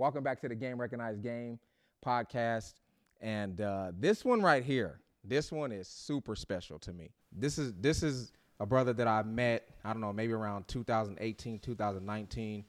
[0.00, 1.58] welcome back to the Game Recognized Game
[2.04, 2.72] podcast.
[3.20, 7.10] And uh, this one right here, this one is super special to me.
[7.30, 11.58] This is this is a brother that I met, I don't know, maybe around 2018,
[11.58, 12.64] 2019.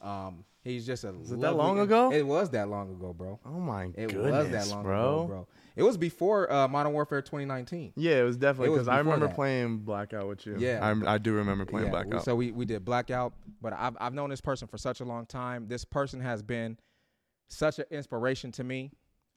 [0.00, 1.12] Um, he's just a.
[1.12, 2.12] Was it that long ago?
[2.12, 3.40] It was that long ago, bro.
[3.44, 5.00] Oh my It goodness, was that long bro.
[5.00, 5.48] ago, bro.
[5.76, 7.94] It was before uh, Modern Warfare 2019.
[7.96, 9.34] Yeah, it was definitely because I remember that.
[9.34, 10.56] playing Blackout with you.
[10.58, 10.78] Yeah.
[11.06, 12.24] I, I do remember playing Yeah, we- Blackout.
[12.24, 15.26] So we, we did blackout, but I've I've known this person for such a long
[15.26, 15.66] time.
[15.66, 16.78] This person has been
[17.48, 18.92] such an inspiration to me.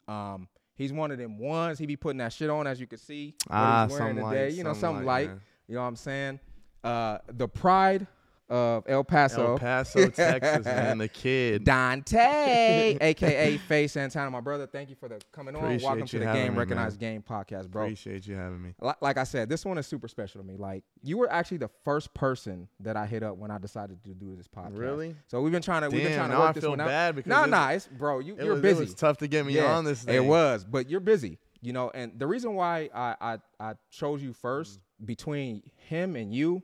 [0.08, 1.80] Um, he's one of them ones.
[1.80, 3.34] He be putting that shit on, as you can see.
[3.48, 4.46] what ah, he's wearing something today.
[4.48, 5.28] like, you know, something like, light.
[5.30, 5.42] man.
[5.68, 6.40] You know what I'm saying?
[6.84, 8.08] Uh, the pride
[8.50, 9.54] of El Paso.
[9.54, 11.64] El Paso, Texas, man, the kid.
[11.64, 14.68] Dante, aka FaZe Santana, my brother.
[14.68, 15.64] Thank you for the coming on.
[15.64, 17.84] Appreciate Welcome to the Game me, Recognized Game podcast, bro.
[17.84, 18.74] Appreciate you having me.
[18.82, 20.56] Li- Like I said, this one is super special to me.
[20.58, 24.14] Like you were actually the first person that I hit up when I decided to
[24.14, 24.78] do this podcast.
[24.78, 25.16] Really?
[25.28, 26.88] So we've been trying to we've been trying to work I this feel one out.
[26.88, 28.20] bad because No, it- nah, it's bro.
[28.20, 28.78] You you're was, busy.
[28.84, 30.16] It was tough to get me yeah, on this thing.
[30.16, 31.40] It was, but you're busy.
[31.62, 35.06] You know, and the reason why I I, I chose you first mm.
[35.06, 36.62] between him and you,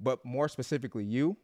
[0.00, 1.36] but more specifically you,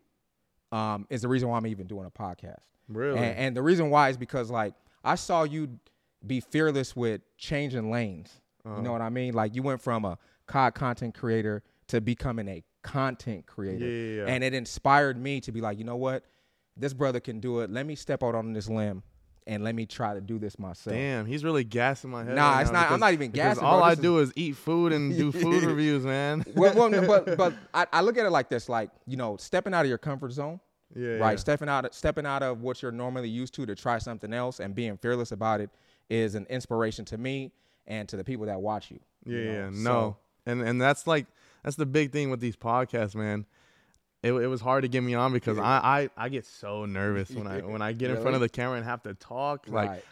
[0.71, 2.61] um, is the reason why I'm even doing a podcast.
[2.89, 3.19] Really?
[3.19, 5.79] And, and the reason why is because like I saw you
[6.27, 8.41] be fearless with changing lanes.
[8.65, 8.77] Uh-huh.
[8.77, 9.35] You know what I mean?
[9.35, 13.85] Like you went from a COD content creator to becoming a content creator.
[13.85, 14.33] Yeah, yeah, yeah.
[14.33, 16.25] And it inspired me to be like, you know what?
[16.77, 17.71] This brother can do it.
[17.71, 19.03] Let me step out on this limb
[19.47, 20.95] and let me try to do this myself.
[20.95, 22.35] Damn, he's really gassing my head.
[22.37, 23.87] Nah, right it's not- I'm not even because gassing, All bro.
[23.89, 26.45] I is- do is eat food and do food reviews, man.
[26.55, 29.37] well, well, no, but but I, I look at it like this, like you know,
[29.37, 30.61] stepping out of your comfort zone,
[30.95, 31.31] yeah, right?
[31.33, 31.37] yeah.
[31.37, 34.75] Stepping out, stepping out of what you're normally used to to try something else and
[34.75, 35.71] being fearless about it
[36.11, 37.53] is an inspiration to me
[37.87, 39.01] and to the people that watch you.
[39.25, 39.53] Yeah, you know?
[39.53, 41.27] yeah, So- no, and and that's like
[41.65, 43.47] that's the big thing with these podcasts, man.
[44.23, 47.31] It, it was hard to get me on because I, I I get so nervous
[47.31, 49.67] when I when I get in front of the camera and have to talk.
[49.69, 50.05] Like right.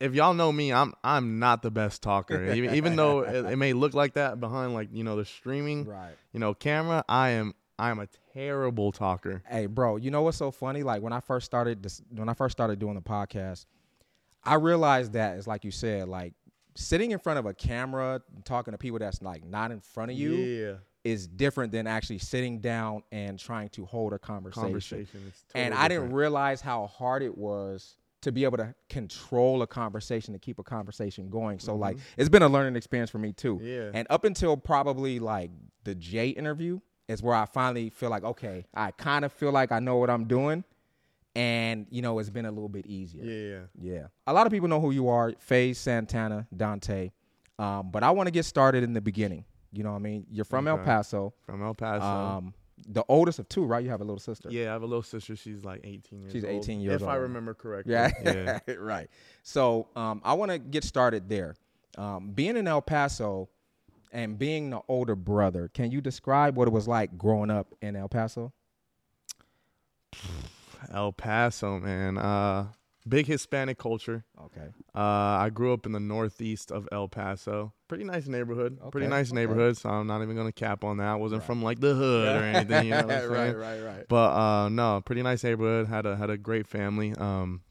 [0.00, 2.52] if y'all know me, I'm I'm not the best talker.
[2.54, 5.84] even, even though it, it may look like that behind like you know the streaming
[5.84, 6.14] Right.
[6.32, 9.42] you know camera, I am I am a terrible talker.
[9.48, 10.82] Hey, bro, you know what's so funny?
[10.82, 13.66] Like when I first started this, when I first started doing the podcast,
[14.44, 16.34] I realized that it's like you said, like
[16.74, 20.18] sitting in front of a camera talking to people that's like not in front of
[20.18, 24.62] you yeah, is different than actually sitting down and trying to hold a conversation.
[24.62, 25.20] conversation.
[25.26, 29.62] It's and totally I didn't realize how hard it was to be able to control
[29.62, 31.58] a conversation to keep a conversation going.
[31.58, 33.56] So like it's been a learning experience for me too.
[33.56, 33.66] Mm-hmm.
[33.66, 33.90] Yeah.
[33.94, 35.50] And up until probably like
[35.84, 39.72] the Jay interview is where I finally feel like okay, I kind of feel like
[39.72, 40.62] I know what I'm doing,
[41.34, 43.24] and you know it's been a little bit easier.
[43.24, 43.92] yeah, yeah.
[43.94, 44.06] Yeah.
[44.28, 47.10] A lot of people know who you are, FaZe Santana, Dante.
[47.58, 49.44] Um, but I want to get started in the beginning.
[49.72, 50.26] You know what I mean?
[50.30, 51.32] You're from El Paso.
[51.46, 52.04] From El Paso.
[52.04, 52.54] Um,
[52.88, 53.82] the oldest of two, right?
[53.82, 54.48] You have a little sister.
[54.50, 55.36] yeah, I have a little sister.
[55.36, 56.62] She's like 18 years She's old.
[56.64, 57.92] 18 years if I remember correctly.
[57.92, 58.10] Yeah.
[58.24, 58.58] yeah.
[58.78, 59.08] right.
[59.42, 61.54] So um, I want to get started there.
[61.96, 63.48] Um, being in El Paso
[64.12, 67.96] and being the older brother, can you describe what it was like growing up in
[67.96, 68.52] El Paso?
[70.92, 72.18] El Paso, man.
[72.18, 72.66] Uh,
[73.08, 74.24] big Hispanic culture.
[74.40, 74.68] Okay.
[74.94, 77.72] Uh, I grew up in the northeast of El Paso.
[77.88, 78.78] Pretty nice neighborhood.
[78.90, 79.36] Pretty nice okay.
[79.36, 79.76] neighborhood.
[79.76, 81.06] So I'm not even gonna cap on that.
[81.08, 81.46] I wasn't Right.
[81.46, 82.84] from like the hood or anything.
[82.86, 84.04] You know what I'm right, right, right.
[84.08, 85.88] But uh, no, pretty nice neighborhood.
[85.88, 87.14] Had a had a great family.
[87.16, 87.62] Um,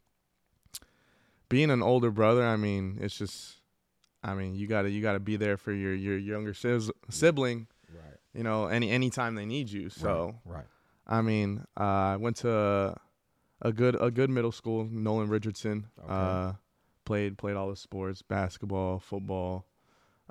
[1.48, 3.56] being an older brother, I mean, it's just,
[4.22, 7.66] I mean, you gotta you gotta be there for your your younger sis- sibling.
[7.92, 8.16] Right.
[8.34, 9.90] You know, any anytime they need you.
[9.90, 10.36] So.
[10.44, 10.64] right.
[11.04, 12.96] I mean, uh, I went to
[13.62, 15.86] a, good a good middle school, Nolan Richardson.
[16.04, 16.12] Okay.
[16.12, 16.52] Uh,
[17.04, 19.66] played played all the sports, basketball, football,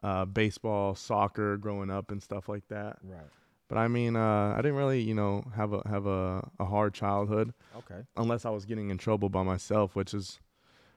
[0.03, 2.97] uh, baseball, soccer, growing up and stuff like that.
[3.03, 3.27] Right.
[3.67, 6.93] But I mean, uh, I didn't really, you know, have a have a, a hard
[6.93, 8.03] childhood Okay.
[8.17, 10.39] unless I was getting in trouble by myself, which is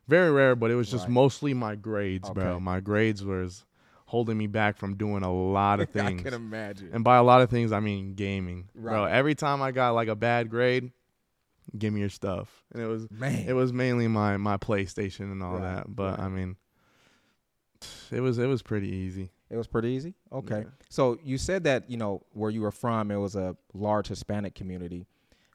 [0.09, 0.57] very rare.
[0.57, 1.13] But it was just Right.
[1.13, 2.59] mostly my grades, bro.
[2.61, 3.65] My grades was
[4.07, 6.21] holding me back from doing a lot of things.
[6.27, 6.91] I can imagine.
[6.93, 8.69] And by a lot of things, I mean gaming.
[8.75, 9.13] Bro, Right.
[9.13, 10.91] every time I got like a bad grade,
[11.77, 12.65] give me your stuff.
[12.73, 13.49] And it was Man.
[13.49, 15.95] it was mainly my my PlayStation and all Right, that.
[15.95, 16.19] But.
[16.19, 16.57] I mean
[18.11, 19.31] it was it was pretty easy.
[19.51, 20.15] It was pretty easy.
[20.33, 20.61] Okay.
[20.61, 20.71] Yeah.
[20.89, 24.55] So you said that you know where you were from, it was a large Hispanic
[24.55, 25.07] community.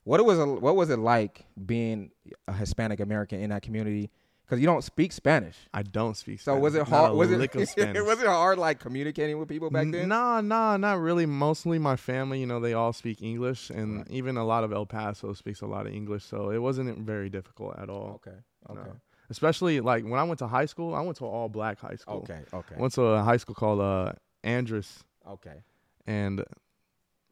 [0.04, 2.12] What it was, what was it like being
[2.48, 4.10] a Hispanic American in that community?
[4.50, 5.56] Because you don't speak Spanish.
[5.72, 6.64] I don't speak So Spanish.
[6.64, 7.14] was it hard?
[7.14, 8.04] Was it lick of Spanish.
[8.04, 10.08] was it hard like communicating with people back then?
[10.10, 11.28] Nah, nah, not really.
[11.28, 14.08] Mostly my family, you know, they all speak English, and Right.
[14.10, 17.30] even a lot of El Paso speaks a lot of English, so it wasn't very
[17.30, 18.20] difficult at all.
[18.26, 18.38] Okay.
[18.74, 18.82] No.
[18.82, 18.90] Okay.
[19.30, 21.96] Especially like when I went to high school, I went to an all black high
[21.98, 22.24] school.
[22.24, 22.42] Okay.
[22.52, 22.76] Okay.
[22.76, 24.14] I went to a high school called uh,
[24.44, 25.62] Andress, Okay.
[26.08, 26.44] and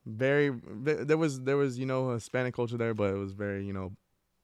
[0.05, 0.53] very
[0.83, 3.93] there was there was you know Hispanic culture there, but it was very you know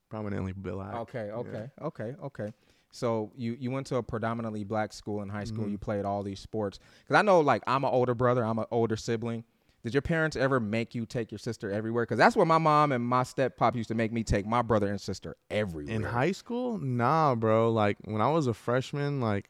[0.09, 0.93] prominently black.
[0.95, 2.53] Okay, okay, okay, okay.
[2.95, 5.65] So you you went to a predominantly black school in high school.
[5.65, 5.71] Mhm.
[5.71, 6.79] You played all these sports.
[7.07, 8.45] Cause I know, like, I'm an older brother.
[8.45, 9.43] I'm an older sibling.
[9.83, 12.05] Did your parents ever make you take your sister everywhere?
[12.05, 14.61] Cause that's what my mom and my step pop used to make me take my
[14.61, 15.93] brother and sister everywhere.
[15.95, 17.71] In high school, nah, bro.
[17.71, 19.49] Like when I was a freshman, like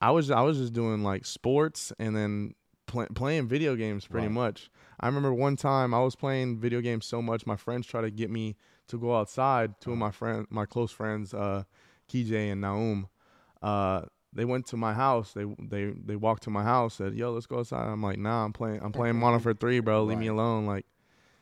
[0.00, 2.54] I was I was just doing like sports and then
[2.86, 4.68] play, playing video games pretty much.
[4.98, 8.10] I remember one time I was playing video games so much, my friends tried to
[8.10, 8.56] get me
[8.88, 9.80] to go outside.
[9.80, 11.62] Two of my friend, my close friends, uh,
[12.12, 13.06] KJ and Naum,
[13.62, 15.32] uh, they went to my house.
[15.32, 16.94] They they they walked to my house.
[16.94, 18.80] Said, "Yo, let's go outside." I'm like, "Nah, I'm playing.
[18.82, 20.04] I'm playing Modern Warfare 3, bro.
[20.04, 20.86] Leave me alone." Like,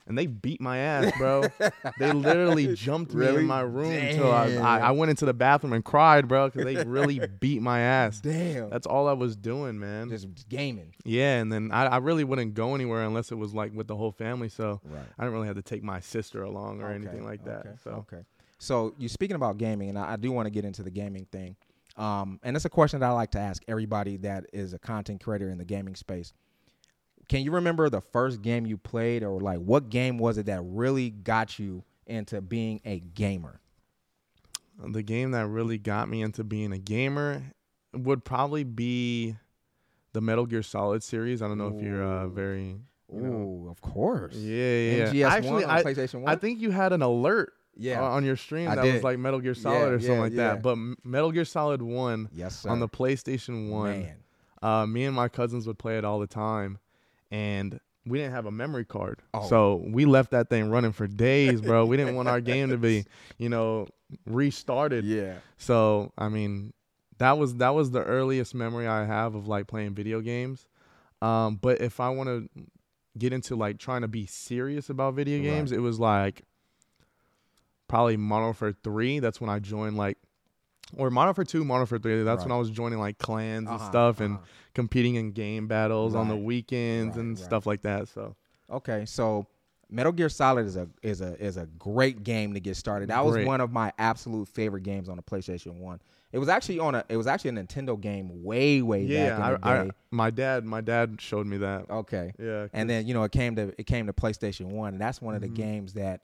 [0.07, 1.51] and they beat my ass, bro.
[1.97, 5.73] they literally jumped me in my room until I, I I went into the bathroom
[5.73, 8.21] and cried, bro, because they really beat my ass.
[8.21, 8.71] Damn.
[8.71, 10.09] That's all I was doing, man.
[10.09, 10.95] just gaming.
[11.05, 13.97] Yeah, and then I, I really wouldn't go anywhere unless it was like with the
[13.97, 14.49] whole family.
[14.49, 15.07] So Right.
[15.19, 17.67] I didn't really have to take my sister along or Okay, anything like that.
[17.67, 17.75] Okay.
[17.85, 18.23] So okay.
[18.61, 21.27] So you're speaking about gaming, and I, I do want to get into the gaming
[21.33, 21.57] thing.
[21.97, 25.25] Um, and it's a question that I like to ask everybody that is a content
[25.25, 26.35] creator in the gaming space.
[27.29, 30.61] Can you remember the first game you played, or like what game was it that
[30.62, 33.61] really got you into being a gamer?
[34.83, 37.43] the game that really got me into being a gamer
[37.93, 39.37] would probably be
[40.15, 41.43] the Metal Gear Solid series.
[41.43, 42.77] I don't know if you're uh, very
[43.12, 44.37] you know- Ooh, of course.
[44.37, 45.07] Yeah, yeah.
[45.07, 45.27] MGS yeah.
[45.29, 46.33] one Actually, on I, PlayStation One.
[46.33, 48.00] I think you had an alert yeah.
[48.03, 48.94] on your stream I that did.
[48.94, 50.62] was like Metal Gear Solid Yeah, or something yeah, like that.
[50.62, 52.71] But Metal Gear Solid 1 yes, sir.
[52.71, 54.15] on the PlayStation 1, Man.
[54.62, 56.79] uh, me and my cousins would play it all the time.
[57.31, 59.21] And we didn't have a memory card.
[59.35, 59.49] Oh.
[59.49, 61.85] So we left that thing running for days, bro.
[61.87, 63.05] we didn't want our game to be,
[63.38, 63.87] you know,
[64.26, 65.05] restarted.
[65.05, 65.35] Yeah.
[65.59, 66.73] So, I mean,
[67.19, 70.67] that was that was the earliest memory I have of like playing video games.
[71.23, 72.49] Um, but if I want to
[73.19, 75.44] get into like trying to be serious about video Right.
[75.44, 76.43] games, it was like
[77.91, 79.19] probably mono for 3.
[79.19, 80.17] That's when I joined like
[80.97, 82.23] or mono for 2, mono for 3.
[82.23, 84.45] That's when I was joining like clans and Uh-huh, stuff and uh-huh.
[84.75, 87.45] competing in game battles on the weekends Right, and right.
[87.45, 88.09] stuff like that.
[88.09, 88.35] So,
[88.71, 89.47] Okay, so
[89.91, 93.11] Metal Gear Solid is a is a is a great game to get started.
[93.11, 93.47] That was Great.
[93.47, 96.01] one of my absolute favorite games on the PlayStation One.
[96.33, 99.39] It was actually on a it was actually a Nintendo game way way yeah, back
[99.39, 99.89] in the I, day.
[99.89, 101.91] I my dad my dad showed me that.
[101.91, 102.69] okay, Yeah.
[102.73, 105.35] and then you know it came to it came to PlayStation One, and that's one
[105.35, 105.55] of the Mhm.
[105.55, 106.21] games that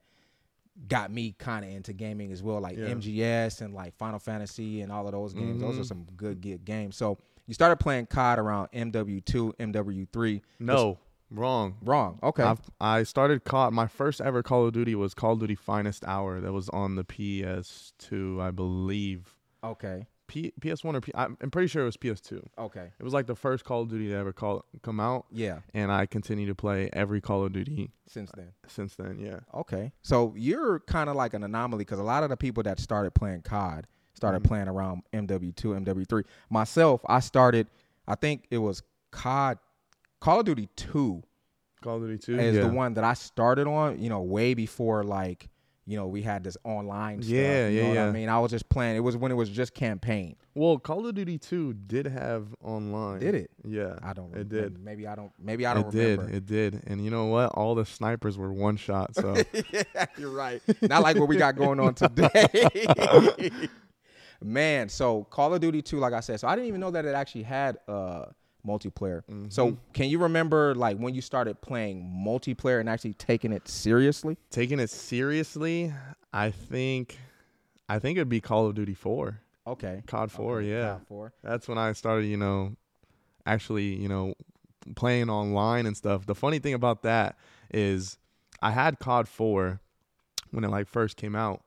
[0.89, 2.89] got me kind of into gaming as well, like Yeah.
[2.89, 5.61] MGS and like Final Fantasy and all of those games.
[5.61, 5.87] Those are Mhm.
[5.87, 6.97] some good good games.
[6.97, 10.43] So you started playing COD around MW2, MW3.
[10.61, 10.99] no,
[11.31, 11.77] wrong.
[11.83, 12.19] Wrong.
[12.23, 12.43] Okay.
[12.43, 16.05] I've, I started call my first ever Call of Duty was Call of Duty Finest
[16.05, 16.41] Hour.
[16.41, 19.35] That was on the PS2, I believe.
[19.65, 20.07] okay.
[20.29, 22.43] P, PS1 or P, I'm pretty sure it was PS2.
[22.59, 22.91] Okay.
[22.99, 25.61] It was like the first Call of Duty to ever call come out, Yeah.
[25.75, 28.53] and I continue to play every Call of Duty Since then.
[28.67, 29.19] since then.
[29.21, 29.41] Yeah.
[29.55, 29.93] Okay.
[30.03, 33.13] So you're kind of like an anomaly because a lot of the people that started
[33.15, 34.47] playing COD started Mhm.
[34.47, 36.25] playing around MW2, MW3.
[36.51, 37.69] Myself, I started,
[38.09, 39.59] I think it was COD,
[40.21, 41.23] Call of Duty 2
[41.83, 42.63] Call of Duty 2 is yeah.
[42.63, 45.49] the one that I started on, you know, way before like,
[45.87, 47.33] you know, we had this online stuff.
[47.33, 48.29] Yeah, you yeah, know what I mean?
[48.29, 48.97] I was just playing.
[48.97, 50.35] It was when it was just campaign.
[50.55, 53.21] Well, Call of Duty 2 did have online.
[53.21, 53.51] Did it?
[53.65, 53.99] Yeah.
[54.03, 54.83] I don't It did.
[54.83, 56.21] Maybe I don't maybe I don't it did.
[56.35, 56.83] It did.
[56.87, 57.51] And you know what?
[57.51, 59.15] All the snipers were one shot.
[59.15, 59.37] So
[59.73, 60.61] yeah, you're right.
[60.83, 62.67] Not like what we got going on today.
[64.43, 67.05] Man, so Call of Duty 2, like I said, so I didn't even know that
[67.05, 68.27] it actually had uh
[68.67, 69.23] multiplayer.
[69.53, 69.77] So Mhm.
[69.93, 74.37] can you remember like when you started playing multiplayer and actually taking it seriously?
[74.51, 75.93] taking it seriously,
[76.33, 77.19] I think
[77.89, 79.41] I think it'd be Call of Duty 4.
[79.65, 80.03] Okay.
[80.07, 80.95] COD 4, Okay, yeah.
[80.95, 81.33] COD 4.
[81.43, 82.75] That's when I started, you know,
[83.47, 84.35] actually, you know,
[84.97, 86.27] playing online and stuff.
[86.27, 87.37] The funny thing about that
[87.73, 88.19] is
[88.61, 89.81] I had COD 4
[90.51, 91.63] when it like first came out,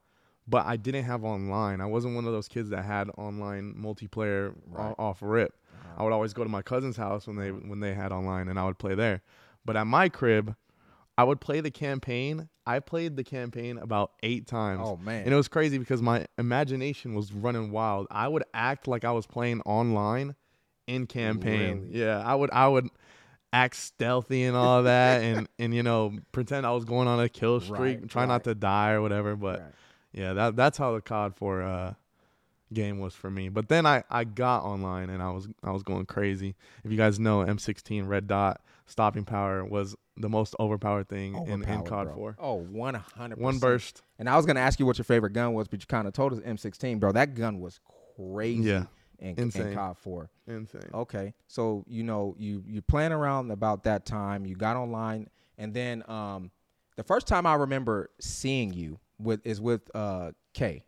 [0.48, 1.80] but I didn't have online.
[1.80, 4.94] I wasn't one of those kids that had online multiplayer Right.
[4.98, 5.54] off rip.
[5.96, 8.58] I would always go to my cousin's house when they when they had online and
[8.58, 9.22] I would play there.
[9.64, 10.54] But at my crib,
[11.18, 12.48] I would play the campaign.
[12.66, 14.82] I played the campaign about 8 times.
[14.84, 15.24] Oh man.
[15.24, 18.06] And it was crazy because my imagination was running wild.
[18.10, 20.34] I would act like I was playing online
[20.86, 21.82] in campaign.
[21.90, 22.00] Really?
[22.00, 22.88] Yeah, I would I would
[23.52, 27.28] act stealthy and all that and and you know, pretend I was going on a
[27.28, 28.28] kill streak, Right, try right.
[28.28, 29.72] not to die or whatever, but Right.
[30.12, 31.94] yeah, that that's how the COD for uh
[32.72, 33.48] game was for me.
[33.48, 36.54] But then I I got online and I was I was going crazy.
[36.84, 41.62] If you guys know M16 red dot stopping power was the most overpowered thing in,
[41.62, 42.14] in Overpowered, COD bro.
[42.14, 42.36] 4.
[42.40, 43.38] Oh, 100%.
[43.38, 44.02] One burst.
[44.18, 46.06] And I was going to ask you what your favorite gun was, but you kind
[46.06, 47.12] of told us M16, bro.
[47.12, 47.80] That gun was
[48.16, 48.84] crazy Yeah.
[49.18, 49.74] in, in Insane.
[49.74, 50.30] COD 4.
[50.48, 50.82] Insane.
[50.92, 54.44] Okay, so you know you you playing around about that time.
[54.44, 56.50] You got online, and then um,
[56.96, 60.84] the first time I remember seeing you with is with uh K,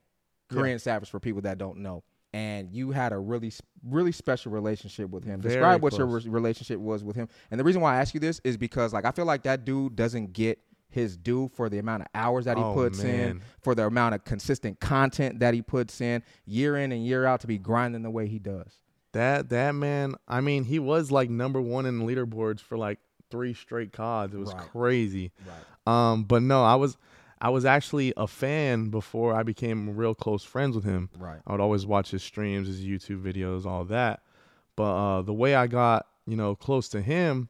[0.53, 0.61] Yeah.
[0.61, 2.03] Korean Savage for people that don't know.
[2.35, 3.53] And you had a really
[3.85, 5.41] really special relationship with him.
[5.43, 7.29] Very Describe what your re- relationship was with him.
[7.51, 9.65] And the reason why I ask you this is because like I feel like that
[9.67, 13.41] dude doesn't get his due for the amount of hours that he Oh, puts in,
[13.63, 17.41] for the amount of consistent content that he puts in year in and year out
[17.41, 18.79] to be grinding the way he does.
[19.13, 22.99] That that man, I mean, he was like number one in leaderboards for like
[23.31, 24.33] three straight CODs.
[24.35, 24.69] It was Right.
[24.71, 25.33] crazy.
[25.47, 26.13] Right.
[26.13, 26.97] Um, but no, I was
[27.43, 31.11] I was actually a fan before I became real close friends with him.
[31.19, 31.41] Right.
[31.45, 34.23] I would always watch his streams, his YouTube videos, all that.
[34.77, 37.49] But uh, the way I got, you know, close to him,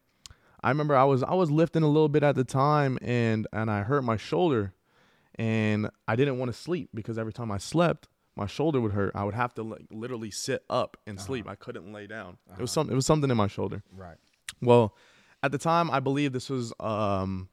[0.63, 3.71] I remember I was I was lifting a little bit at the time, and and
[3.71, 4.73] I hurt my shoulder,
[5.35, 9.13] and I didn't want to sleep because every time I slept, my shoulder would hurt.
[9.15, 11.47] I would have to like literally sit up and sleep.
[11.47, 12.39] I couldn't lay down.
[12.51, 13.83] It was some it was something in my shoulder.
[13.95, 14.17] Right.
[14.63, 14.97] Well,
[15.43, 17.49] at the time, I believe this was um,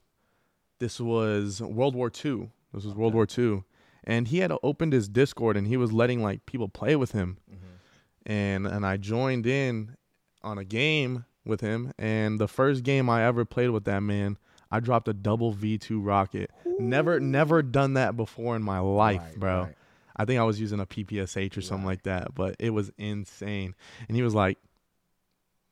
[0.79, 2.50] this was World War II.
[2.74, 3.63] This was World War II,
[4.03, 7.38] and he had opened his Discord and he was letting like people play with him,
[7.50, 8.31] mm-hmm.
[8.31, 9.95] and and I joined in
[10.43, 14.38] on a game with him, and the first game I ever played with that man,
[14.71, 16.51] I dropped a double V two rocket.
[16.79, 19.62] Never never done that before in my life, Right, bro.
[19.63, 19.75] right.
[20.15, 21.93] I think I was using a PPSH or something Right.
[21.93, 23.74] like that, but it was insane.
[24.07, 24.57] And he was like,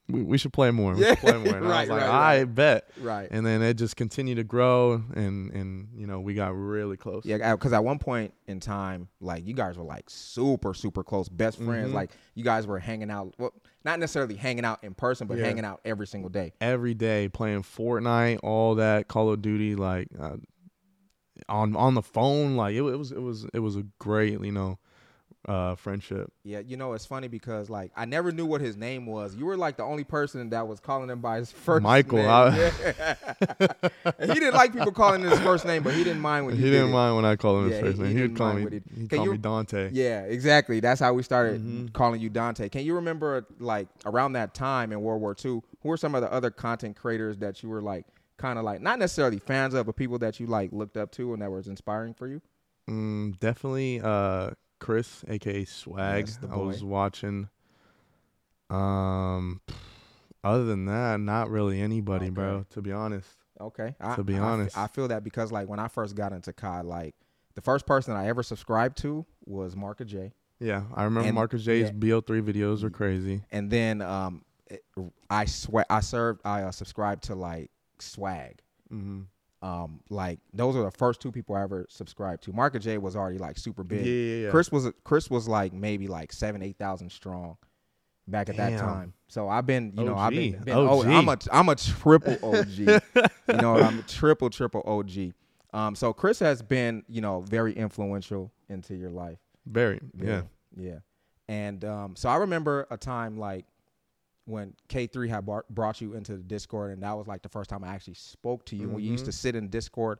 [0.10, 0.94] "We, we should play more.
[0.94, 2.44] We Yeah, should play more." And I right, was like, right, "I right.
[2.56, 3.28] bet." Right.
[3.30, 7.26] And then it just continued to grow, and and you know we got really close.
[7.26, 11.30] Yeah, because at one point in time, like you guys were like super, super close,
[11.30, 11.92] best friends.
[11.92, 11.94] Mhm.
[11.94, 13.34] Like you guys were hanging out.
[13.38, 15.46] Well, not necessarily hanging out in person, but Yeah.
[15.46, 16.54] hanging out every single day.
[16.62, 20.38] Every day playing Fortnite, all that Call of Duty, like uh,
[21.50, 22.56] on on the phone.
[22.56, 24.80] Like it, it was it was it was a great you know
[25.48, 26.32] uh, friendship.
[26.44, 29.34] Yeah, you know it's funny because like I never knew what his name was.
[29.36, 32.30] You were like the only person that was calling him by his first Michael, name.
[32.30, 33.14] I- Yeah.
[34.20, 36.64] He didn't like people calling him his first name, but he didn't mind when He
[36.66, 36.96] you didn't did it.
[36.96, 38.12] mind when I called him Yeah, his first he- name.
[38.12, 39.90] he He, would call me he- called you- me Dante.
[39.94, 40.80] Yeah, exactly.
[40.80, 41.94] That's how we started Mhm.
[41.94, 42.70] calling you Dante.
[42.70, 45.52] Can you remember like around that time in World War II,
[45.82, 48.06] who were some of the other content creators that you were like
[48.38, 51.34] kind of like not necessarily fans of, but people that you like looked up to
[51.34, 52.42] and that was inspiring for you?
[52.90, 56.28] Mm, definitely uh Chris, aka Swagg.
[56.28, 57.50] Yes, the I was watching.
[58.70, 59.62] Um,
[60.44, 62.66] other than that, not really anybody, bro.
[62.72, 63.30] To be honest.
[63.60, 63.96] Okay.
[64.00, 64.78] I, To be I honest.
[64.78, 67.16] I, feel that because like when I first got into COD, like
[67.56, 70.34] the first person I ever subscribed to was Marka J.
[70.60, 71.92] Yeah, I remember And- Marcus J's yeah.
[71.92, 73.42] BO3 videos were crazy.
[73.52, 74.84] And then um it-
[75.30, 78.60] I swear I served I uh, subscribed to like Swagg.
[78.90, 79.22] hmm
[79.62, 82.52] Um like those are the first two people I ever subscribed to.
[82.52, 84.06] Marka J was already like super big.
[84.06, 84.50] yeah, yeah.
[84.52, 87.58] Chris was Chris was like maybe like seven eight thousand strong
[88.28, 88.80] back at that Damn.
[88.80, 89.14] time.
[89.28, 91.08] So I've been you know I've been, been oh, OG.
[91.08, 92.68] I'm a I'm a triple OG.
[92.78, 95.34] you know I'm a triple triple OG.
[95.74, 99.40] Um so Chris has been you know very influential into your life.
[99.66, 100.44] Very, yeah.
[100.78, 101.00] yeah.
[101.50, 103.66] And um so I remember a time like
[104.48, 107.70] when K3 had bar- brought you into the Discord and that was like the first
[107.70, 110.20] time I actually spoke to you when you used to sit in Discord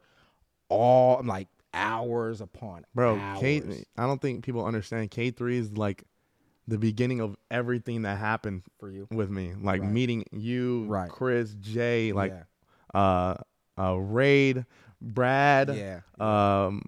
[0.70, 3.40] all like hours upon Bro, hours.
[3.40, 3.62] K.
[3.98, 5.10] I don't think people understand.
[5.12, 6.04] K three is like
[6.68, 9.08] the beginning of everything that happened for you.
[9.12, 9.54] with me.
[9.62, 9.90] Like Right.
[9.92, 11.10] meeting you, Right.
[11.10, 12.34] Chris, Jay, like
[12.94, 13.00] yeah.
[13.00, 13.36] uh,
[13.82, 14.66] uh, Raid,
[15.02, 16.02] Brad, yeah.
[16.20, 16.82] um,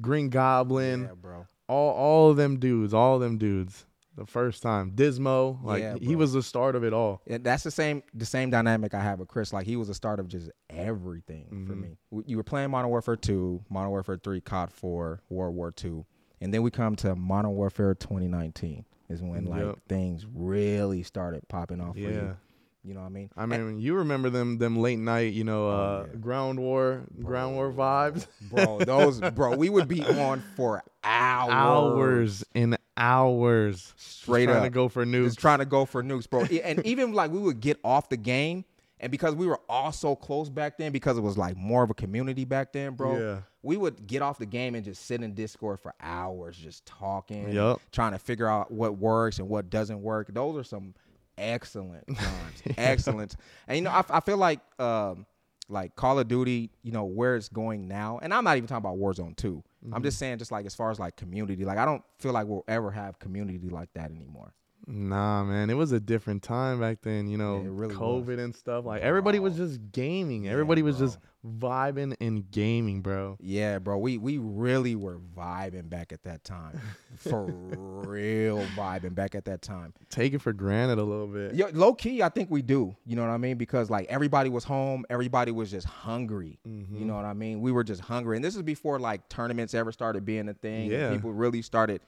[0.00, 1.46] Green Goblin, yeah, bro.
[1.68, 3.85] all all of them dudes, all of them dudes.
[4.16, 7.20] The first time, Dismo, like Yeah, he was the start of it all.
[7.26, 9.52] And that's the same the same dynamic I have with Chris.
[9.52, 11.80] Like he was the start of just everything for Mhm.
[11.80, 11.98] me.
[12.26, 16.06] You were playing Modern Warfare 2, Modern Warfare 3, COD 4, World War 2.
[16.40, 19.78] And then we come to Modern Warfare 2019 is when like Yep.
[19.88, 22.08] things really started popping off for Yeah.
[22.10, 22.36] you.
[22.84, 23.30] You know what I mean?
[23.36, 26.18] I mean, you remember them them late night, you know, Oh, uh, yeah.
[26.20, 28.26] ground war, ground war vibes.
[28.50, 31.50] Bro, those bro, we would be on for hours.
[31.52, 34.64] hours and hours Straight trying up.
[34.64, 35.24] to go for nukes.
[35.26, 36.42] just trying to go for nukes, bro.
[36.64, 38.64] And even like we would get off the game,
[38.98, 41.90] and because we were all so close back then, because it was like more of
[41.90, 43.18] a community back then, bro.
[43.18, 43.40] Yeah.
[43.62, 47.50] We would get off the game and just sit in Discord for hours, just talking,
[47.50, 47.80] Yup.
[47.90, 50.32] trying to figure out what works and what doesn't work.
[50.32, 50.94] Those are some
[51.36, 53.36] excellent times, excellent.
[53.66, 55.26] And you know, I, I feel like um,
[55.68, 58.84] like Call of Duty, you know, where it's going now, and I'm not even talking
[58.88, 59.62] about Warzone 2.
[59.86, 59.94] Mm-hmm.
[59.94, 62.46] I'm just saying, just like as far as like community, like I don't feel like
[62.46, 64.52] we'll ever have community like that anymore.
[64.88, 67.26] Nah, man, it was a different time back then.
[67.28, 68.38] You know, Yeah, really COVID was.
[68.38, 68.84] and stuff.
[68.84, 70.48] Like everybody was just gaming.
[70.48, 73.36] Everybody was just vibing and gaming, bro.
[73.40, 73.98] Yeah, bro.
[73.98, 76.80] We we really were vibing back at that time.
[77.18, 79.94] For real vibing back at that time.
[80.10, 81.54] Take it for granted a little bit.
[81.54, 82.94] Yo, low key, I think we do.
[83.06, 83.56] You know what I mean?
[83.56, 86.58] Because like everybody was home, everybody was just hungry.
[86.68, 86.98] Mhm.
[86.98, 87.60] You know what I mean?
[87.62, 90.90] We were just hungry, and this is before like tournaments ever started being a thing.
[90.90, 91.10] Yeah.
[91.10, 92.00] people really started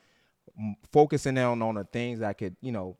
[0.92, 2.96] focusing on on the things that could you know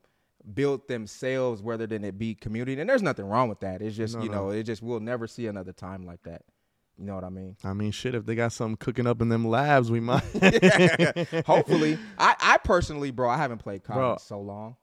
[0.54, 2.80] build themselves, rather than it be community.
[2.80, 3.82] And there's nothing wrong with that.
[3.82, 4.34] It's just No, you no.
[4.34, 6.42] know, it just we'll never see another time like that.
[6.98, 7.56] You know what I mean?
[7.62, 8.14] I mean, shit.
[8.16, 10.24] If they got something cooking up in them labs, we might.
[11.46, 14.16] Hopefully, I I personally, bro, I haven't played Bro.
[14.20, 14.76] so long.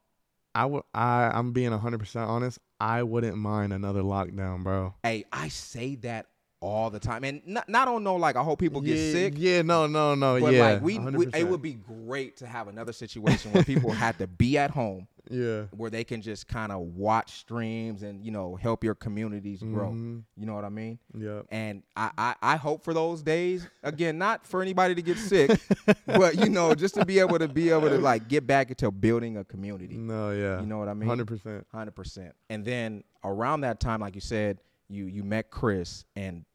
[0.53, 0.84] I would.
[0.93, 1.29] I.
[1.34, 2.60] I'm being 100 percent honest.
[2.79, 4.93] I wouldn't mind another lockdown, bro.
[5.03, 6.27] Hey, I say that
[6.62, 9.34] all the time, and not not on no like I hope people get yeah, sick.
[9.36, 9.62] Yeah.
[9.62, 9.86] No.
[9.86, 10.15] No.
[10.15, 10.39] No.
[10.39, 10.72] But yeah.
[10.72, 14.27] like we, we, it would be great to have another situation where people had to
[14.27, 15.63] be at home, Yeah.
[15.72, 19.91] where they can just kind of watch streams and you know help your communities grow.
[19.91, 20.24] Mhm.
[20.38, 21.00] You know what I mean?
[21.17, 21.41] Yeah.
[21.50, 25.60] And I, I I hope for those days again, not for anybody to get sick,
[26.05, 28.91] but you know just to be able to be able to like get back into
[28.91, 29.98] building a community.
[29.98, 30.32] No.
[30.32, 30.60] Yeah.
[30.62, 31.08] You know what I mean?
[31.08, 31.65] 100 percent.
[31.72, 32.34] Hundred percent.
[32.50, 36.46] And then around that time, like you said, you you met Chris, and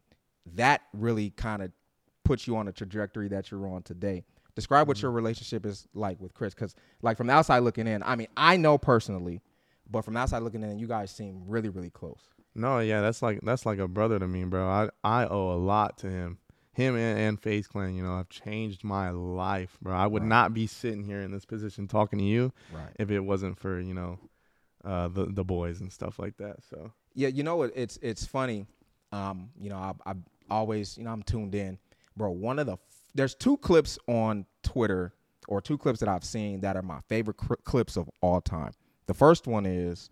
[0.54, 1.72] that really kind of
[2.24, 4.24] puts you on the trajectory that you're on today.
[4.60, 8.02] Describe what your relationship is like with Chris, because like from the outside looking in,
[8.02, 9.40] I mean, I know personally,
[9.90, 12.20] but from the outside looking in, you guys seem really really close.
[12.54, 12.78] No.
[12.80, 13.00] Yeah.
[13.00, 14.68] That's like that's like a brother to me, bro.
[14.68, 16.36] I I owe a lot to him.
[16.72, 19.94] Him and, and FaZe Clan, you know, I've changed my life, bro.
[19.94, 20.28] I would Right.
[20.28, 22.92] not be sitting here in this position talking to you Right.
[22.98, 24.18] if it wasn't for you know,
[24.84, 26.62] uh, the the boys and stuff like that.
[26.68, 27.72] So Yeah, you know what?
[27.74, 28.66] It's it's funny.
[29.10, 30.14] Um, you know, I, I
[30.50, 31.78] always, you know, I'm tuned in,
[32.16, 32.30] bro.
[32.30, 32.76] One of the
[33.14, 35.12] there's two clips on Twitter
[35.48, 38.72] or two clips that I've seen that are my favorite clips of all time.
[39.06, 40.10] The first one is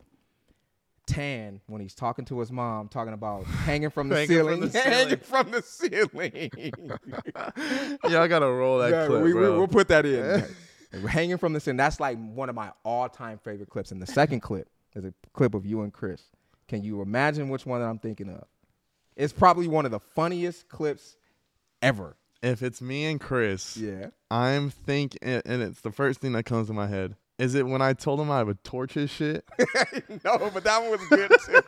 [1.06, 4.60] Tan when he's talking to his mom, talking about hanging from the Hanging from ceiling,
[4.68, 5.18] the hanging ceiling.
[5.22, 6.50] from the ceiling.
[8.10, 10.44] yeah, I gotta roll that Yeah, clip, we, will put that in.
[11.08, 11.76] hanging from the ceiling.
[11.78, 13.90] That's like one of my all-time favorite clips.
[13.92, 16.22] And the second clip is a clip of you and Chris.
[16.66, 18.44] Can you imagine which one that I'm thinking of?
[19.16, 21.16] It's probably one of the funniest clips
[21.80, 22.16] ever.
[22.42, 24.08] If it's me and Chris, Yeah.
[24.30, 27.16] I'm thinking, and it's the first thing that comes to my head.
[27.38, 29.44] Is it when I told him I would torch his shit?
[30.24, 31.62] no, but that one was good too.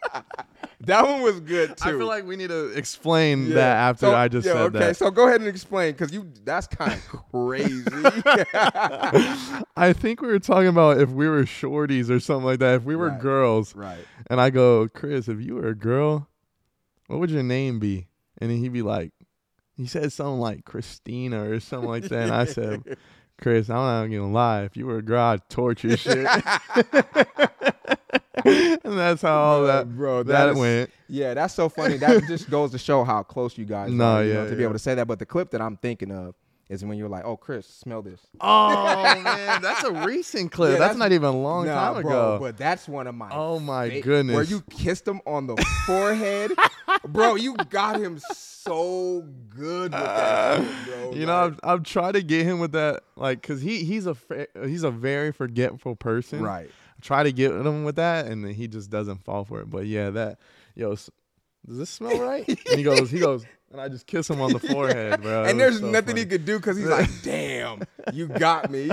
[0.80, 1.88] that one was good too.
[1.88, 3.54] I feel like we need to explain Yeah.
[3.56, 4.84] that after So- I just yeah, said okay, that.
[4.84, 7.84] Okay, so go ahead and explain because you that's kind of crazy.
[9.76, 12.76] I think we were talking about if we were shorties or something like that.
[12.76, 13.20] If we were Right.
[13.20, 14.04] girls, right.
[14.28, 16.28] and I go, Chris, if you were a girl,
[17.06, 18.08] what would your name be?
[18.38, 19.12] And then he'd be like,
[19.80, 22.22] he said something like Christina or something like that.
[22.24, 22.96] And I said,
[23.40, 24.62] Chris, I'm not gonna lie.
[24.64, 26.26] If you were a girl, I'd torch your shit.
[28.44, 30.90] and that's how all that bro, that is- went.
[31.08, 31.96] Yeah, that's so funny.
[31.96, 34.62] That just goes to show how close you guys No, are, yeah, know, to be
[34.62, 35.06] able to say that.
[35.06, 36.34] But the clip that I'm thinking of
[36.68, 40.72] is when you're like, "Oh, Chris, smell this." Oh man, that's a recent clip.
[40.72, 42.38] Yeah, that's, that's- not even a long Nah, time bro, ago.
[42.40, 43.28] but that's one of my.
[43.32, 44.34] Oh my fa- goodness.
[44.34, 46.52] Where you kissed him on the forehead,
[47.08, 47.34] bro.
[47.34, 49.22] You got him so
[49.60, 51.12] good with that, uh, shit, bro.
[51.14, 54.16] you know, I've, I've tried to get him with that, like, cause he he's a
[54.64, 56.42] he's a very forgetful person.
[56.42, 56.68] right.
[56.68, 59.70] I try to get him with that, and then he just doesn't fall for it.
[59.70, 60.38] But yeah, that
[60.74, 61.10] yo, does
[61.66, 62.46] this smell right?
[62.48, 65.44] and he goes, he goes, and I just kiss him on the forehead, bro.
[65.48, 66.20] And there's so nothing funny.
[66.20, 68.88] he could do because he's like, "Damn, you got me."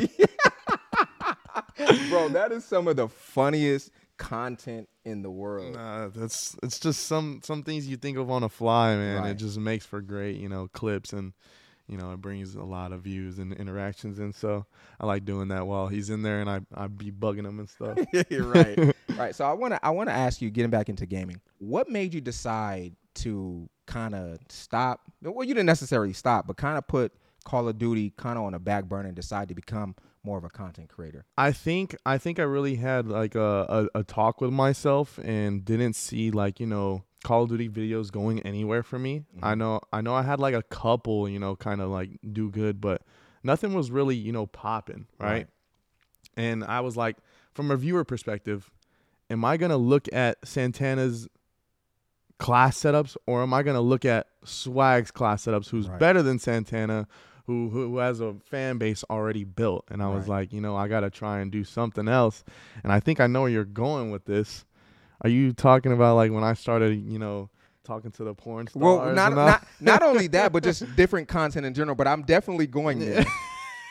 [2.10, 5.76] bro, that is some of the funniest content in the world.
[5.76, 9.22] Nah, that's it's just some some things you think of on a fly, man.
[9.22, 9.30] Right.
[9.32, 11.34] It just makes for great, you know, clips and
[11.88, 14.66] you know, it brings a lot of views and interactions and so
[15.00, 17.70] I like doing that while he's in there and I I be bugging him and
[17.70, 17.98] stuff.
[18.30, 18.96] You're right.
[19.18, 19.34] Right.
[19.34, 21.42] So I want to I want to ask you getting back into gaming.
[21.58, 25.02] What made you decide to kind of stop?
[25.24, 28.54] Well, you didn't necessarily stop, but kind of put Call of Duty kind of on
[28.54, 31.26] a back burner and decide to become more of a content creator.
[31.38, 35.64] I think I think I really had like a, a, a talk with myself and
[35.64, 39.24] didn't see like, you know, Call of Duty videos going anywhere for me.
[39.42, 39.60] I mm-hmm.
[39.60, 42.80] know I know I had like a couple, you know, kind of like do good,
[42.82, 43.02] but
[43.44, 45.30] nothing was really, you know, popping, right?
[45.30, 45.48] Right.
[46.36, 47.18] And I was like,
[47.54, 48.70] from a viewer perspective,
[49.30, 51.28] am I gonna look at Santana's
[52.38, 56.00] class setups or am I gonna look at Swagg's class setups, who's Right.
[56.00, 57.08] better than Santana,
[57.48, 59.86] who who has a fan base already built?
[59.90, 62.44] And I was like, you know, I gotta try and do something else.
[62.84, 64.66] And I think I know where you're going with this.
[65.22, 67.50] Are you talking about like when I started, you know,
[67.84, 68.84] talking to the porn stars?
[68.84, 71.96] Well, not not not only that, but just different content in general.
[71.96, 73.26] But I'm definitely going there.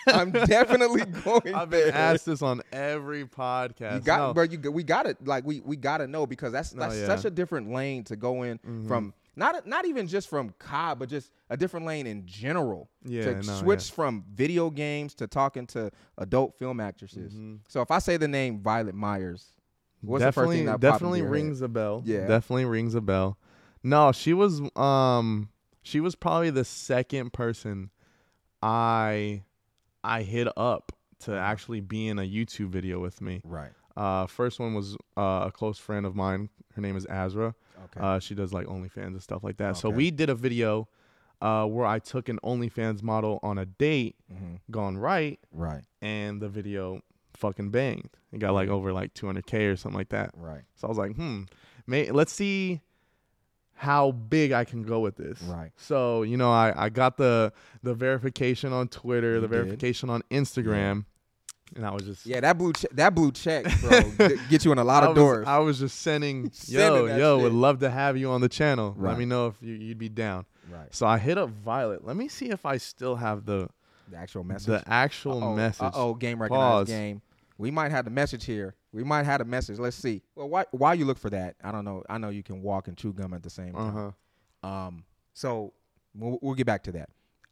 [0.08, 1.86] I'm definitely going I've there.
[1.86, 3.94] been asked this on every podcast.
[3.94, 4.34] You got, No.
[4.34, 4.44] bro.
[4.44, 7.06] You we got to like we we got to know because that's No, that's yeah.
[7.06, 8.86] such a different lane to go in Mhm.
[8.86, 12.88] from not not even just from COD, but just a different lane in general.
[13.04, 13.94] Yeah, to no, switch yeah.
[13.94, 17.34] from video games to talking to adult film actresses.
[17.34, 17.60] Mhm.
[17.68, 19.52] So if I say the name Violet Myers,
[20.00, 21.32] what's definitely, the first thing that definitely your head?
[21.32, 22.02] rings a bell.
[22.04, 22.26] Yeah.
[22.26, 23.38] definitely rings a bell.
[23.82, 25.50] No, she was um
[25.82, 27.90] she was probably the second person
[28.62, 29.42] I
[30.02, 33.40] I hit up to actually be in a YouTube video with me.
[33.44, 33.70] Right.
[33.96, 36.50] Uh, first one was uh, a close friend of mine.
[36.74, 37.54] Her name is Azra.
[37.86, 38.00] Okay.
[38.00, 39.76] Uh, she does like OnlyFans and stuff like that.
[39.76, 40.88] So we did a video
[41.40, 45.82] uh, where I took an OnlyFans model on a date hmm gone right, Right.
[46.02, 47.02] and the video
[47.34, 48.08] fucking banged.
[48.32, 50.30] It got like over like 200k or something like that.
[50.34, 50.62] Right.
[50.76, 51.42] So I was like, hmm,
[51.86, 52.80] may let's see
[53.74, 55.42] how big I can go with this.
[55.42, 55.70] Right.
[55.76, 59.54] So you know, I I got the the verification on Twitter, You the did.
[59.54, 61.04] verification on Instagram,
[61.74, 64.12] and I was just Yeah, that blue che- that blue check, bro,
[64.48, 65.46] get you in a lot I of was, doors.
[65.48, 67.42] I was just sending, yo, yo, shit.
[67.42, 68.94] would love to have you on the channel.
[68.98, 70.46] Let me know if you, you'd be down.
[70.70, 70.94] right.
[70.94, 72.04] So I hit up Violet.
[72.04, 73.68] Let me see if I still have the
[74.10, 74.66] The actual message.
[74.68, 75.92] the actual message.
[75.94, 76.88] Oh, game recognized Pause.
[76.88, 77.22] game.
[77.58, 78.74] We might have the message here.
[78.92, 79.78] We might have the message.
[79.78, 80.22] Let's see.
[80.34, 81.56] Well, why why you look for that?
[81.64, 82.02] I don't know.
[82.08, 83.82] I know you can walk and chew gum at the same time.
[83.88, 84.14] Uh time.
[84.62, 84.68] huh.
[84.68, 85.72] Um, so
[86.14, 87.08] we'll, we'll get back to that.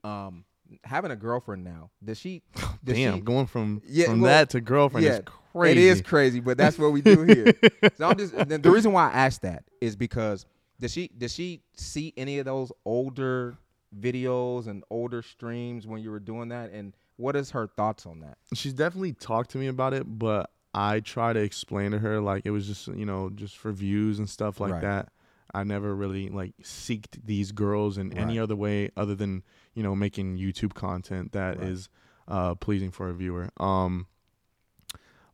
[0.09, 0.45] Um,
[0.85, 1.91] having a girlfriend now.
[2.03, 2.43] Does she?
[2.63, 5.73] Oh, does Damn, she, going from Yeah, from well, that to girlfriend yeah, is crazy.
[5.73, 7.55] It is crazy, but that's what we do here.
[7.97, 10.45] so I'm just the, the reason why I asked that is because
[10.81, 13.57] does she does she see any of those older
[13.99, 18.21] videos and older streams when you were doing that, and what is her thoughts on
[18.21, 18.37] that?
[18.55, 22.45] She's definitely talked to me about it, but I try to explain to her like
[22.45, 24.83] it was just you know just for views and stuff like Right.
[24.83, 25.09] that.
[25.57, 29.95] I never really like seeked these girls in any other way other than you know
[29.95, 31.89] making YouTube content that is
[32.29, 32.37] Right.
[32.37, 33.51] uh, pleasing for a viewer.
[33.59, 34.07] Um,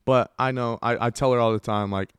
[0.05, 2.11] but I know I, I tell her all the time like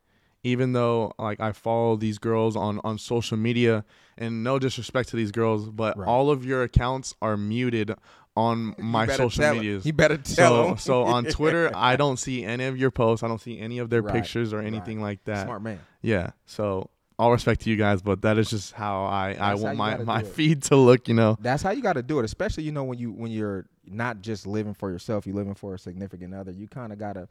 [0.44, 3.86] even though like I follow these girls on on social media
[4.18, 6.08] and no disrespect to these girls, but Right.
[6.08, 7.94] all of your accounts are muted
[8.36, 9.86] on my social medias.
[9.86, 10.78] You better tell So him.
[10.78, 13.24] so on Twitter, I don't see any of your posts.
[13.24, 15.44] I don't see any of their Right, pictures or anything like that.
[15.46, 15.80] Smart man.
[16.02, 16.32] Yeah.
[16.46, 16.90] So
[17.22, 19.92] all respect to you guys, but that is just how I I That's want my
[19.92, 21.08] gotta my feed to look.
[21.08, 21.38] You know.
[21.40, 24.22] That's how you got to do it, especially you know when you when you're not
[24.22, 26.52] just living for yourself, you're living for a significant other.
[26.52, 27.28] You kind of got to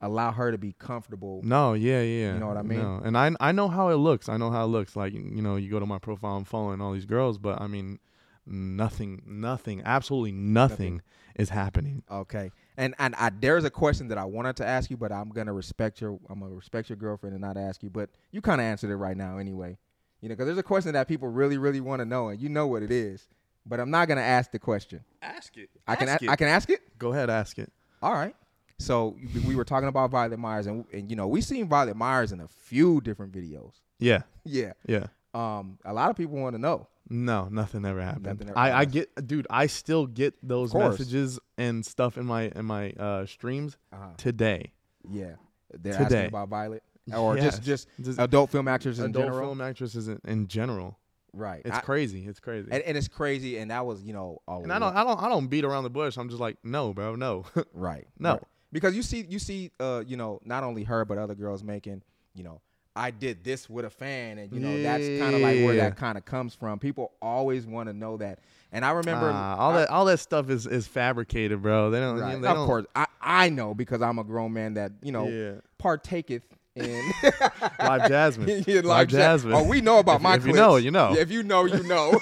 [0.00, 1.42] allow her to be comfortable.
[1.44, 2.32] No, yeah, yeah.
[2.32, 2.78] You know what I mean?
[2.78, 3.02] No.
[3.04, 4.30] And I I know how it looks.
[4.30, 4.96] I know how it looks.
[4.96, 7.66] Like you know, you go to my profile, I'm following all these girls, but I
[7.66, 7.98] mean,
[8.46, 11.02] nothing, nothing, absolutely nothing,
[11.34, 12.02] is happening.
[12.10, 12.50] Okay.
[12.76, 15.52] And and I, there's a question that I wanted to ask you, but I'm gonna
[15.52, 17.90] respect your I'm gonna respect your girlfriend and not ask you.
[17.90, 19.78] But you kind of answered it right now anyway.
[20.20, 22.48] You know, because there's a question that people really really want to know, and you
[22.48, 23.26] know what it is.
[23.66, 25.00] But I'm not gonna ask the question.
[25.22, 25.70] Ask it.
[25.86, 26.98] I can a- I can ask it.
[26.98, 27.72] Go ahead, ask it.
[28.02, 28.34] All right.
[28.78, 29.16] So
[29.46, 32.40] we were talking about Violet Myers, and, and you know we seen Violet Myers in
[32.40, 33.72] a few different videos.
[34.00, 34.72] Yeah, Yeah.
[34.86, 35.06] yeah.
[35.32, 36.88] Um, a lot of people want to know.
[37.10, 38.24] No, nothing ever happened.
[38.24, 39.46] Nothing ever I, I get, dude.
[39.50, 40.98] I still get those course.
[40.98, 44.08] messages and stuff in my in my uh, streams Uh-huh.
[44.16, 44.72] today.
[45.10, 45.34] Yeah.
[45.76, 46.04] They're Today.
[46.04, 46.82] asking about Violet,
[47.14, 47.58] or Yes.
[47.58, 49.40] just just Just adult film actors in adult general.
[49.48, 50.98] film actresses in, in general.
[51.32, 51.62] Right.
[51.64, 52.24] It's I- crazy.
[52.26, 52.68] It's crazy.
[52.70, 55.28] and, and it's crazy, and that was you know And I don't, I don't, I
[55.28, 56.16] don't beat around the bush.
[56.16, 57.44] I'm just like, no, bro, no.
[57.74, 58.06] Right.
[58.18, 58.32] No.
[58.34, 58.42] right.
[58.72, 62.02] Because you see, you see, uh, you know, not only her but other girls making,
[62.34, 62.60] you know,
[62.96, 65.96] I did this with a fan, and you know that's kind of like where that
[65.96, 66.78] kind of comes from.
[66.78, 68.38] People always want to know that,
[68.70, 71.90] and I remember Ah, all I- that, all that stuff is, is fabricated, bro.
[71.90, 72.40] They don't, Right.
[72.40, 75.26] they of don't, course, I I know because I'm a grown man that you know
[75.28, 75.60] Yeah.
[75.78, 76.42] partaketh
[76.76, 77.02] in
[77.80, 78.64] Live Jasmine.
[78.66, 79.54] Yeah, Live live ja- Jasmine.
[79.54, 80.36] Oh, we know about If- my.
[80.36, 81.14] if you know, you know.
[81.14, 82.20] Yeah, if you know, you know.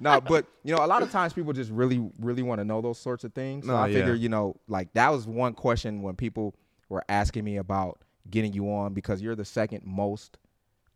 [0.00, 2.80] no, but you know, a lot of times people just really, really want to know
[2.80, 3.66] those sorts of things.
[3.66, 3.98] So No, I yeah.
[3.98, 6.54] figure, you know, like that was one question when people
[6.88, 10.38] were asking me about getting you on because you're the second most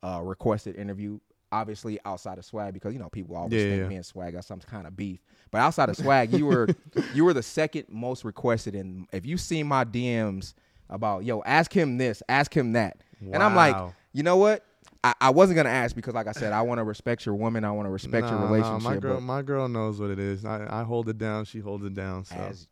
[0.03, 1.19] uh, requested interview.
[1.51, 3.89] Obviously, outside of swag, because you know people always Yeah, think yeah.
[3.89, 5.21] me and swag got some kind of beef.
[5.51, 6.69] But outside of swag, you were
[7.15, 8.75] you were the second most requested.
[8.75, 10.53] And if you see my DMs
[10.91, 12.99] about yo, ask him this, ask him that,
[13.33, 13.75] and I'm like,
[14.13, 14.63] you know what?
[15.05, 17.65] I, I wasn't gonna ask because, like I said, I want to respect your woman.
[17.65, 18.83] I want to respect your Nah, nah, relationship.
[18.83, 20.45] my girl, my girl knows what it is.
[20.45, 21.45] I, I hold it down.
[21.45, 22.25] She holds it down.
[22.25, 22.67] So as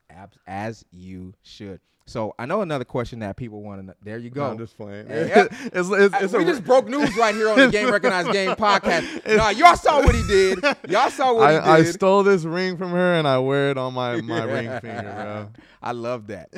[0.47, 1.81] as you should.
[2.09, 3.87] So I know another question that people want to.
[3.87, 3.95] know.
[4.01, 4.51] There you No, go.
[4.53, 5.09] I'm just playing.
[5.09, 5.47] Yeah.
[5.51, 9.27] it's, it's, it's we just broke news right here on the Game Recognized Game podcast.
[9.37, 10.63] Nah, y'all saw what he did.
[10.89, 11.65] Y'all saw what he did.
[11.67, 15.03] I stole this ring from her and I wear it on my, my ring finger,
[15.03, 15.49] bro.
[15.83, 16.51] I love that.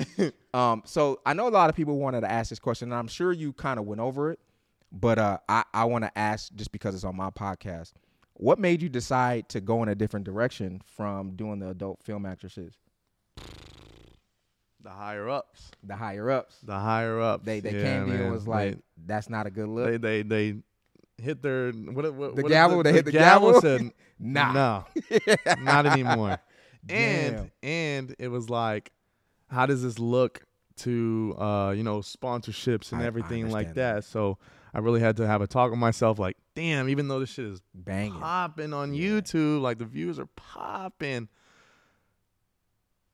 [0.52, 3.08] um, so I know a lot of people wanted to ask this question, and I'm
[3.08, 4.40] sure you kind of went over it,
[4.92, 7.92] but uh, I, I want to ask just because it's on my podcast.
[8.34, 12.24] What made you decide to go in a different direction from doing the adult film
[12.24, 12.74] actresses,
[14.82, 16.56] The higher ups, the higher ups?
[16.62, 17.44] the higher ups.
[17.44, 19.86] They they yeah, came to you and was They- like, "That's not a good look."
[19.90, 20.54] they, they, they,
[21.20, 23.60] hit their what, what The what gavel, they hit the gavel?
[23.60, 24.52] said Nah.
[24.52, 24.84] no,
[25.60, 26.38] not anymore.
[26.88, 27.50] and Damn.
[27.62, 28.92] and it was like,
[29.50, 30.44] how does this look
[30.76, 33.96] to uh you know sponsorships and I- I everything like that?
[33.96, 34.04] that.
[34.04, 34.38] So
[34.74, 37.46] I really had to have a talk with myself, like, damn, even though this shit
[37.46, 38.12] is Banging.
[38.20, 39.10] popping on Yeah.
[39.20, 41.28] YouTube, like the views are popping.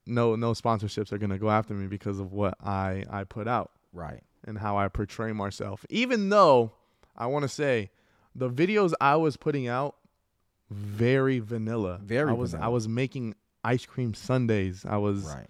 [0.06, 3.70] No, no sponsorships are gonna go after me because of what I I put out
[3.92, 4.22] Right.
[4.46, 5.84] and how I portray myself.
[5.88, 6.72] Even though
[7.16, 7.90] I want to say
[8.34, 9.96] the videos I was putting out
[10.70, 12.00] very vanilla.
[12.02, 14.84] Very I was I was making ice cream sundaes.
[14.84, 15.46] I was Right.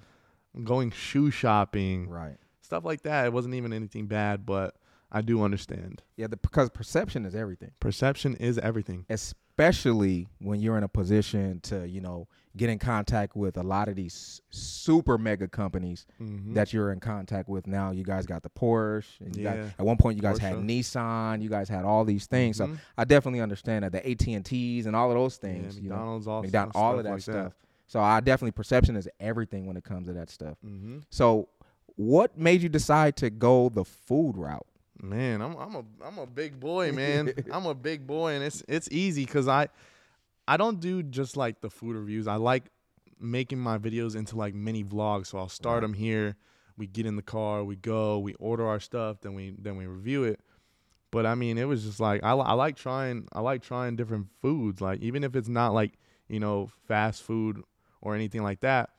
[0.64, 2.08] going shoe shopping.
[2.08, 2.36] Right.
[2.60, 3.26] Stuff like that.
[3.26, 4.76] It wasn't even anything bad, but
[5.16, 6.02] I do understand.
[6.16, 7.70] Yeah, the, because perception is everything.
[7.80, 9.06] Perception is everything.
[9.08, 13.88] especially when you're in a position to you know get in contact with a lot
[13.88, 16.54] of these super mega companies Mhm.
[16.54, 19.56] that you're in contact with now you guys got the porsche and you Yeah.
[19.56, 22.66] guys, at one point you guys had nissan you guys had all these things so
[22.66, 22.78] Mhm.
[22.98, 26.26] i definitely understand that the at&ts and all of those Yeah, things you know McDonald's
[26.26, 27.52] also McDonald's, all of that like stuff
[27.86, 31.48] so i definitely perception is everything when it comes to that stuff hmm so
[31.96, 34.66] what made you decide to go the food route
[35.02, 37.32] Man, I'm I'm a I'm a big boy, man.
[37.52, 39.68] I'm a big boy, and it's it's easy because I
[40.46, 42.26] I don't do just like the food reviews.
[42.26, 42.64] I like
[43.20, 45.26] making my videos into like mini vlogs.
[45.28, 46.36] So I'll start them here.
[46.76, 49.86] We get in the car, we go, we order our stuff, then we then we
[49.86, 50.40] review it.
[51.10, 54.28] But I mean, it was just like I, I like trying I like trying different
[54.42, 54.80] foods.
[54.80, 55.92] Like even if it's not like
[56.28, 57.62] you know fast food
[58.00, 58.90] or anything like that,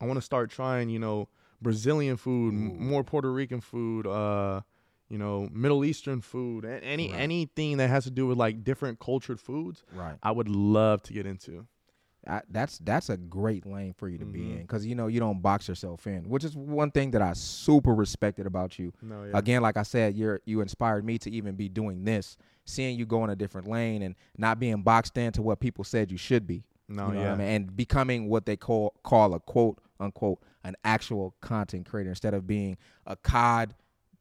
[0.00, 1.28] I want to start trying you know
[1.62, 4.62] Brazilian food, m- more Puerto Rican food, uh,
[5.08, 7.20] you know Middle Eastern food, any Right.
[7.20, 9.82] anything that has to do with like different cultured foods.
[9.94, 11.66] right I would love to get into.
[12.28, 14.52] I, that's that's a great lane for you to be Mhm.
[14.56, 17.34] in because you know you don't box yourself in, which is one thing that I
[17.34, 18.92] super respected about you.
[19.00, 19.38] No, yeah.
[19.38, 23.06] Again, like I said, you're you inspired me to even be doing this, seeing you
[23.06, 26.48] go in a different lane and not being boxed into what people said you should
[26.48, 26.64] be.
[26.88, 27.32] no, you know yeah.
[27.32, 27.46] I mean?
[27.48, 32.44] and becoming what they call call a quote unquote an actual content creator instead of
[32.46, 33.72] being a COD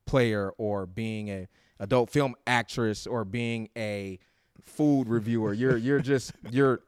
[0.05, 1.47] player or being a
[1.79, 4.19] adult film actress or being a
[4.63, 5.53] food reviewer.
[5.53, 6.81] You're you're just you're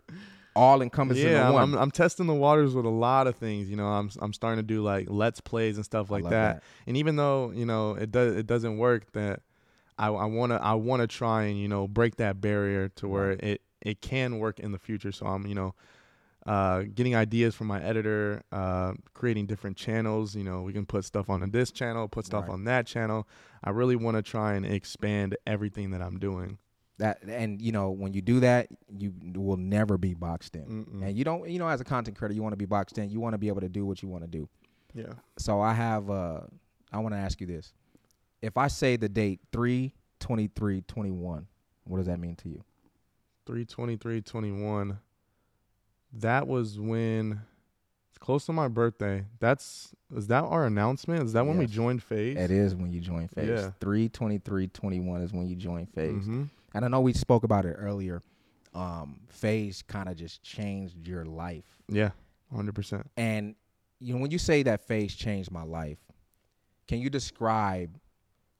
[0.56, 1.56] all encompassing yeah, I'm.
[1.56, 3.70] I'm, I'm testing the waters with a lot of things.
[3.70, 6.64] You know, I'm I'm starting to do like let's plays and stuff like love that.
[6.88, 9.42] And even though you know it does it doesn't work, that
[9.98, 13.08] I I want to I want to try and you know break that barrier to
[13.08, 15.12] where it it can work in the future.
[15.12, 15.76] So I'm you know.
[16.48, 20.36] Uh, getting ideas from my editor, uh, creating different channels.
[20.36, 22.54] You know, we can put stuff on this channel, put stuff Right.
[22.54, 23.28] on that channel.
[23.64, 26.58] I really want to try and expand everything that I'm doing.
[27.00, 30.66] that and you know when you do that, you will never be boxed in.
[30.66, 31.04] Mm-mm.
[31.08, 33.12] And you don't, you know, as a content creator, you want to be boxed in.
[33.12, 34.50] You want to be able to do what you want to do.
[34.96, 35.14] Yeah.
[35.38, 36.42] So I have uh
[36.92, 37.72] I want to ask you this.
[38.42, 41.46] If I say the date 3 23 21,
[41.84, 42.64] what does that mean to you?
[43.46, 44.98] 323 21
[46.18, 47.40] that was when
[48.10, 52.02] it's close to my birthday that's is that our announcement is that when we joined
[52.02, 53.48] FaZe It is when you join FaZe.
[53.48, 53.72] Yeah.
[53.80, 56.26] 3 23 21 is when you join FaZe.
[56.28, 56.50] Mhm.
[56.74, 58.22] And I know we spoke about it earlier.
[58.74, 61.66] Um FaZe kind of just changed your life.
[61.90, 62.12] yeah
[62.54, 63.56] 100% And
[64.00, 65.98] you know when you say that FaZe changed my life,
[66.88, 68.00] can you describe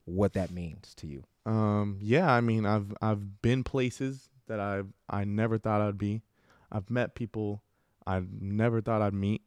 [0.06, 1.24] what that means to you?
[1.46, 6.22] um yeah i mean i've i've been places that i've i never thought i'd be
[6.72, 7.62] i've met people
[8.06, 9.42] i never thought i'd meet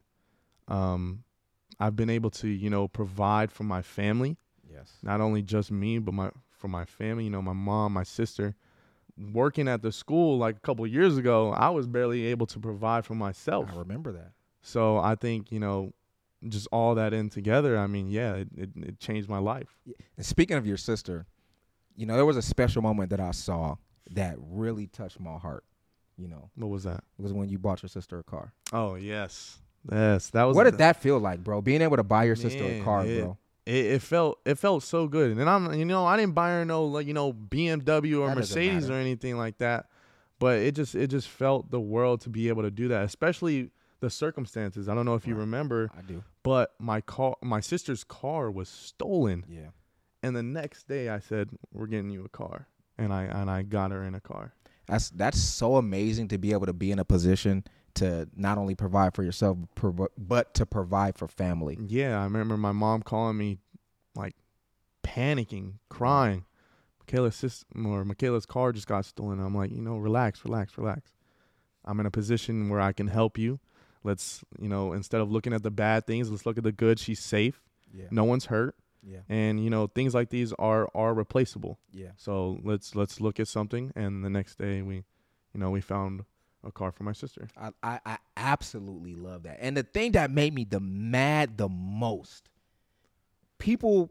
[0.69, 1.23] um
[1.79, 4.37] i've been able to you know provide for my family
[4.73, 4.93] Yes.
[5.03, 8.55] not only just me but my for my family you know my mom my sister
[9.33, 13.05] working at the school like a couple years ago i was barely able to provide
[13.05, 14.33] for myself I remember that.
[14.63, 15.93] so i think you know
[16.49, 19.77] just all that in together i mean yeah it, it, it changed my life
[20.17, 21.27] And speaking of your sister,
[21.97, 23.77] you know, there was a special moment that I saw
[24.13, 25.65] that really touched my heart.
[26.21, 27.03] You know, what was that?
[27.19, 28.53] It was when you bought your sister a car.
[28.73, 29.59] oh yes.
[29.91, 31.63] Yes that was What did the- that feel like, bro?
[31.63, 33.39] Being able to buy your sister a car, it- bro.
[33.65, 35.37] it, it felt it felt so good.
[35.39, 38.37] And i'm you know i didn't buy her no like you know bmw or That
[38.37, 39.87] mercedes or anything like that.
[40.39, 43.71] But it just it just felt the world to be able to do that especially
[44.01, 44.89] the circumstances.
[44.89, 46.23] I don't know if you remember I do.
[46.43, 49.45] but my car my sister's car was stolen.
[49.49, 49.71] Yeah.
[50.23, 52.67] and the next day i said we're getting you a car.
[52.99, 54.53] And i and i got her in a car
[54.91, 58.75] That's that's so amazing to be able to be in a position to not only
[58.75, 59.57] provide for yourself
[60.19, 61.77] but to provide for family.
[61.87, 63.59] yeah i remember my mom calling me
[64.15, 64.35] like
[65.03, 66.45] panicking crying.
[67.01, 69.41] Michaela's sis or michaela's car just got stolen.
[69.41, 71.13] I'm like you know relax relax relax.
[71.85, 73.61] I'm in a position where i can help you.
[74.03, 76.99] Let's you know instead of looking at the bad things let's look at the good.
[76.99, 77.63] She's safe.
[77.93, 78.07] Yeah.
[78.11, 79.21] no one's hurt Yeah.
[79.31, 81.79] and you know things like these are are replaceable.
[81.93, 82.11] Yeah.
[82.17, 86.25] So let's let's look at something, and the next day we, you know, we found
[86.63, 87.49] a car for my sister.
[87.57, 89.57] I, I, I absolutely love that.
[89.63, 92.51] And the thing that made me the mad the most,
[93.59, 94.11] people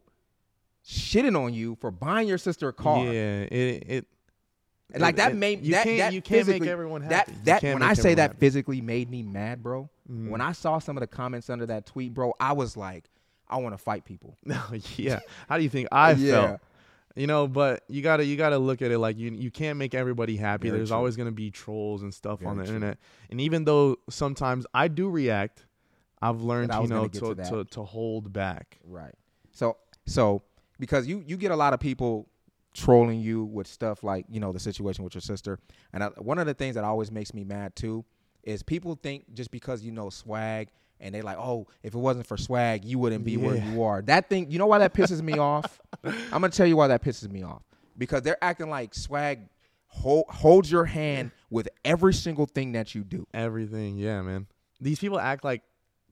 [0.86, 3.06] shitting on you for buying your sister a car.
[3.06, 4.08] Yeah, it it.
[4.92, 7.32] And like that it- made you that can't that you can't make everyone happy.
[7.46, 8.38] that that when I say that happy.
[8.40, 9.88] physically made me mad, bro.
[10.12, 10.30] Mhm.
[10.30, 13.08] When I saw some of the comments under that tweet, bro, I was like,
[13.50, 14.38] I want to fight people.
[14.46, 14.62] No,
[14.98, 15.20] yeah.
[15.50, 16.32] How do you think I Yeah.
[16.48, 16.62] felt?
[17.16, 19.94] You know, but you gotta you gotta look at it like you you can't make
[19.94, 20.68] everybody happy.
[20.70, 20.98] Very There's true.
[20.98, 22.76] always gonna be trolls and stuff on the true.
[22.76, 22.98] internet.
[23.30, 25.66] And even though sometimes I do react,
[26.22, 28.78] I've learned you know to, to to to hold back.
[28.86, 29.16] Right.
[29.52, 30.44] So so
[30.80, 32.30] because you you get a lot of people
[32.74, 35.60] trolling you with stuff like you know the situation with your sister,
[35.92, 38.06] and I, one of the things that always makes me mad too
[38.44, 40.68] is people think just because you know Swagg
[41.00, 44.02] and they like oh if it wasn't for Swagg you wouldn't be where you are.
[44.02, 45.80] That thing you know why that pisses me off.
[46.04, 47.64] I'm gonna tell you why that pisses me off
[47.98, 49.48] because they're acting like Swagg
[49.90, 53.28] hold, holds your hand with every single thing that you do.
[53.34, 54.48] Everything, yeah, man.
[54.82, 55.62] These people act like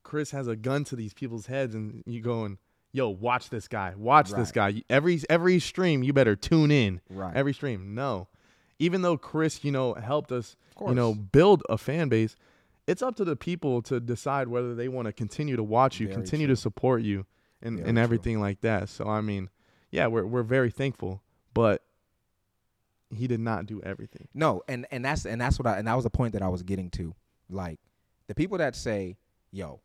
[0.03, 2.57] Chris has a gun to these people's heads, and you going,
[2.91, 7.01] "Yo, watch this guy, watch this guy." Every every stream, you better tune in.
[7.09, 7.35] Right.
[7.35, 8.27] Every stream, no.
[8.79, 12.35] Even though Chris, you know, helped us, you know, build a fan base,
[12.87, 16.07] it's up to the people to decide whether they want to continue to watch you,
[16.07, 16.55] Very continue true.
[16.55, 17.25] to support you,
[17.61, 18.03] and Very and true.
[18.03, 18.89] everything like that.
[18.89, 19.49] So I mean,
[19.91, 21.21] yeah, we're we're very thankful,
[21.53, 21.83] but
[23.09, 24.27] he did not do everything.
[24.33, 26.49] No, and and that's and that's what I and that was the point that I
[26.49, 27.13] was getting to.
[27.49, 27.79] Like
[28.27, 29.17] the people that say,
[29.51, 29.79] "Yo,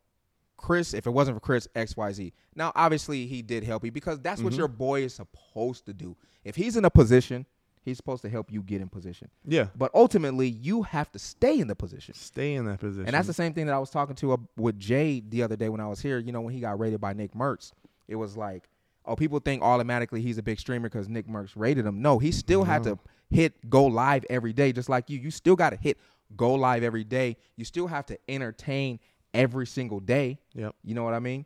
[0.57, 3.91] Chris, if it wasn't for Chris X Y Z." Now, obviously, he did help you
[3.91, 4.57] because that's what Mhm.
[4.57, 6.17] your boy is supposed to do.
[6.43, 7.45] If he's in a position,
[7.83, 9.29] he's supposed to help you get in position.
[9.45, 12.13] Yeah, But ultimately, you have to stay in the position.
[12.15, 13.05] stay in that position.
[13.05, 15.55] And that's the same thing that I was talking to uh, with Jay the other
[15.55, 16.17] day when I was here.
[16.19, 17.71] You know, when he got rated by Nickmercs,
[18.07, 18.69] it was like,
[19.05, 22.01] oh, people think automatically he's a big streamer because Nickmercs rated him.
[22.01, 22.97] No, he still had to
[23.29, 25.19] hit go live every day, just like you.
[25.19, 25.97] You still got to hit
[26.35, 27.37] go live every day.
[27.57, 28.99] You still have to entertain
[29.33, 30.39] every single day.
[30.53, 30.75] Yep.
[30.83, 31.45] You know what I mean?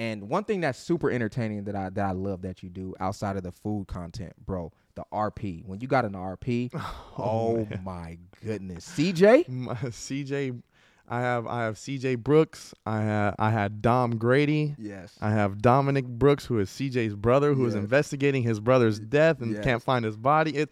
[0.00, 3.36] And one thing that's super entertaining that I that I love that you do outside
[3.36, 5.64] of the food content, bro, the RP.
[5.64, 7.80] When you got an RP, oh, oh, man.
[7.84, 9.48] my goodness, CJ.
[9.48, 10.60] My- CJ,
[11.08, 12.74] I have I have CJ Brooks.
[12.84, 14.74] I had I had Dom Grady.
[14.78, 15.16] Yes.
[15.20, 17.82] I have Dominic Brooks, who is CJ's brother, who is Yes.
[17.82, 19.64] investigating his brother's death and Yes.
[19.64, 20.54] can't find his body.
[20.56, 20.70] It,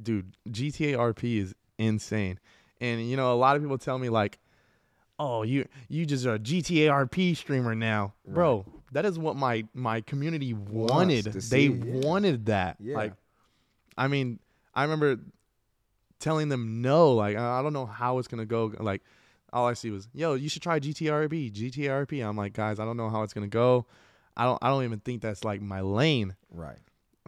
[0.00, 2.38] dude, GTA RP is insane.
[2.80, 4.38] And you know, a lot of people tell me like,
[5.18, 10.00] "Oh, you you just a GTA RP streamer now, bro." That is what my my
[10.02, 11.24] community wanted.
[11.26, 12.06] They see, yeah.
[12.06, 12.76] wanted that.
[12.80, 12.96] Yeah.
[12.96, 13.12] Like,
[14.00, 14.38] I mean,
[14.74, 15.18] I remember
[16.18, 17.12] telling them no.
[17.12, 18.72] Like, I don't know how it's gonna go.
[18.80, 19.02] Like,
[19.52, 22.96] all I see was, "Yo, you should try GTRP, GTRP." I'm like, guys, I don't
[22.96, 23.86] know how it's gonna go.
[24.36, 24.58] I don't.
[24.62, 26.34] I don't even think that's like my lane.
[26.50, 26.78] Right.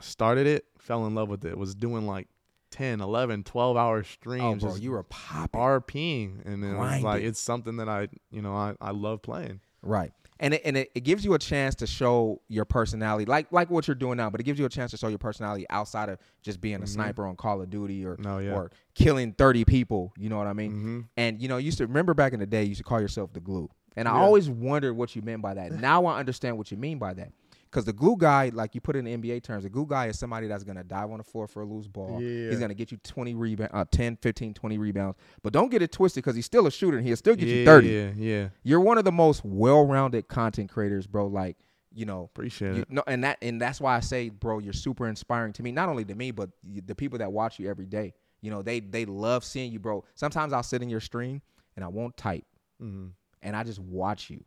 [0.01, 1.59] Started it, fell in love with it.
[1.59, 2.29] Was doing like
[2.71, 5.61] 10, 11, 12 hour Oh, streams, bro, you were popping.
[5.61, 9.21] RPing, and then it was like it's something that I, you know, I I love
[9.21, 9.61] playing.
[9.83, 10.13] Right.
[10.43, 13.71] And it, and it, it gives you a chance to show your personality, like like
[13.71, 14.29] what you're doing now.
[14.29, 16.81] But it gives you a chance to show your personality outside of just being a
[16.81, 16.89] Mhm.
[16.89, 18.51] sniper on Call of Duty or No, yeah.
[18.53, 20.13] or killing thirty people.
[20.19, 20.71] You know what I mean?
[20.73, 22.85] hmm And you know, you used to remember back in the day, you used to
[22.85, 23.71] call yourself the glue.
[23.97, 24.21] And I Yeah.
[24.21, 25.71] always wondered what you meant by that.
[25.81, 27.31] Now I understand what you mean by that.
[27.73, 30.19] Because the glue guy, like you put it in NBA terms, the glue guy is
[30.19, 32.21] somebody that's going to dive on the floor for a loose ball.
[32.21, 32.51] Yeah.
[32.51, 35.17] He's going to get you 20 rebound, uh, 10, 15, 20 rebounds.
[35.43, 37.55] But don't get it twisted because he's still a shooter and he'll still get yeah,
[37.55, 37.89] you 30.
[37.89, 38.49] Yeah, yeah.
[38.63, 41.29] You're one of the most well-rounded content creators, bro.
[41.29, 41.57] Like,
[41.95, 42.91] you know, Appreciate you, it.
[42.91, 45.73] no, and that and that's why I say, bro, you're super inspiring to me.
[45.73, 48.15] Not only to me, but the people that watch you every day.
[48.41, 50.05] You know, they they love seeing you, bro.
[50.15, 51.43] Sometimes I'll sit in your stream
[51.77, 52.45] and I won't type,
[52.81, 53.09] hmm
[53.43, 54.43] and I just watch you,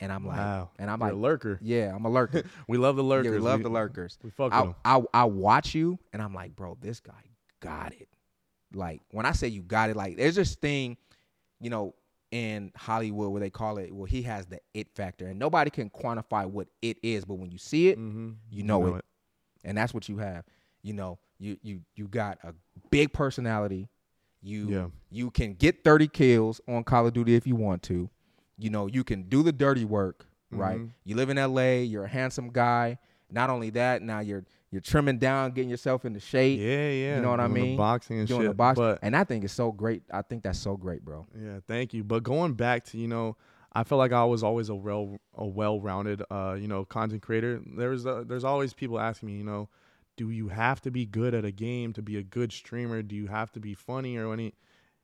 [0.00, 0.70] and I'm like, Wow.
[0.78, 1.58] and I'm You're like, a lurker.
[1.62, 2.42] yeah, I'm a lurker.
[2.68, 3.26] We love the lurkers.
[3.26, 4.18] yeah, we love we, the lurkers.
[4.22, 4.74] We fuck with I, them.
[4.84, 7.12] I I watch you, and I'm like, bro, this guy
[7.60, 8.08] got it.
[8.74, 10.96] Like when I say you got it, like there's this thing,
[11.60, 11.94] you know,
[12.30, 15.88] in Hollywood where they call it, well, he has the it factor, and nobody can
[15.90, 18.32] quantify what it is, but when you see it, Mm-hmm.
[18.50, 19.04] you know it.
[19.64, 20.44] and that's what you have.
[20.82, 22.52] You know, you you you got a
[22.90, 23.88] big personality.
[24.42, 24.86] You Yeah.
[25.10, 28.08] you can get 30 kills on Call of Duty if you want to.
[28.58, 30.80] You know, you can do the dirty work, right?
[30.80, 30.90] Mhm.
[31.04, 32.98] You live in LA, you're a handsome guy.
[33.30, 37.16] Not only that, now you're you're trimming down, getting yourself into shape, Yeah, yeah.
[37.16, 37.76] You know what I doing the mean?
[37.78, 38.50] boxing and doing shit.
[38.50, 38.78] the box.
[38.78, 40.02] But and I think it's so great.
[40.12, 41.26] I think that's so great, bro.
[41.38, 42.04] Yeah, thank you.
[42.04, 43.36] But going back to you know,
[43.72, 47.22] I felt like I was always a well a well rounded uh you know content
[47.22, 47.60] creator.
[47.64, 49.68] There's uh, there's always people asking me you know,
[50.16, 53.02] do you have to be good at a game to be a good streamer?
[53.02, 54.54] Do you have to be funny or any?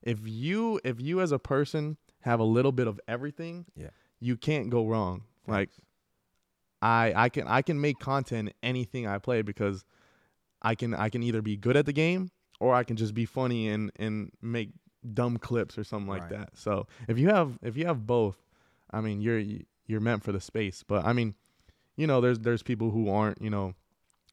[0.03, 3.91] If you if you as a person have a little bit of everything, Yeah.
[4.21, 5.23] you can't go wrong.
[5.47, 5.71] Like
[6.83, 9.85] I I can I can make content anything I play because
[10.63, 13.25] I can I can either be good at the game or I can just be
[13.27, 14.71] funny and and make
[15.13, 16.31] dumb clips or something like Right.
[16.31, 16.51] that.
[16.55, 18.37] So if you have if you have both,
[18.91, 19.43] I mean you're
[19.87, 20.83] you're meant for the space.
[20.87, 21.35] But I mean,
[21.97, 23.75] you know, there's there's people who aren't you know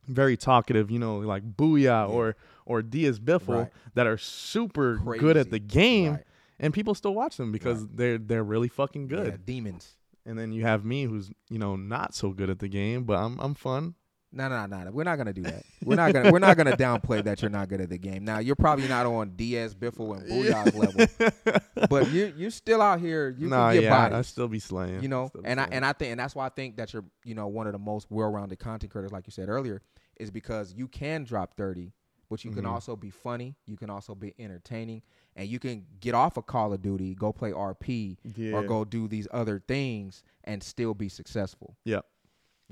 [0.08, 2.36] very talkative, you know, like Booyah or
[2.66, 3.72] or Diaz Biffle Right.
[3.94, 6.24] that are super good at the game, Right.
[6.62, 9.28] And people still watch them because they're they're really fucking good.
[9.34, 9.96] Yeah, demons.
[10.26, 13.18] And then you have me who's, you know, not so good at the game, but
[13.18, 13.96] I'm I'm fun.
[14.34, 14.92] No, no, no, no.
[14.92, 15.64] We're not gonna do that.
[15.84, 16.32] We're not gonna.
[16.32, 18.24] We're not gonna downplay that you're not good at the game.
[18.24, 21.60] Now you're probably not on Diaz, Biffle, and Booyah's level,
[21.90, 23.36] but you you're still out here.
[23.38, 25.02] You nah, can get yeah, I- I still be slaying.
[25.02, 27.36] you know, and I and I think and that's why I think that you're you
[27.36, 29.82] know one of the most well-rounded content creators, like you said earlier,
[30.18, 31.92] is because you can drop thirty,
[32.30, 32.70] but you can Mhm.
[32.72, 33.58] also be funny.
[33.66, 35.02] You can also be entertaining,
[35.36, 38.54] and you can get off of Call of Duty, go play RP, yeah.
[38.54, 41.76] or go do these other things and still be successful.
[41.86, 42.06] Yep.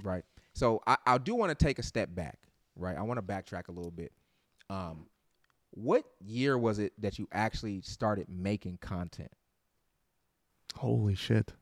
[0.03, 0.23] Right.
[0.53, 2.39] So I, I do want to take a step back.
[2.75, 2.97] Right.
[2.97, 4.11] I want to backtrack a little bit.
[4.69, 5.07] Um,
[5.71, 9.31] what year was it that you actually started making content?
[10.75, 11.53] Holy shit.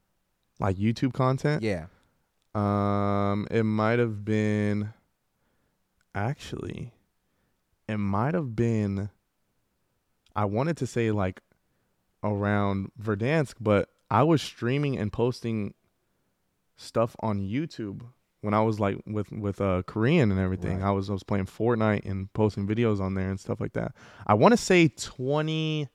[0.60, 1.64] Like YouTube content?
[1.64, 1.88] Yeah.
[2.56, 4.94] Um, it might have been
[6.16, 6.94] actually
[7.88, 9.10] it might have been
[10.38, 11.42] I wanted to say like
[12.24, 15.74] around Verdansk, but I was streaming and posting
[16.78, 18.04] stuff on YouTube
[18.42, 20.80] when I was like with with uh Korean and everything.
[20.80, 20.88] Right.
[20.88, 23.94] I was I was playing Fortnite and posting videos on there and stuff like that.
[24.26, 25.90] I want to say 20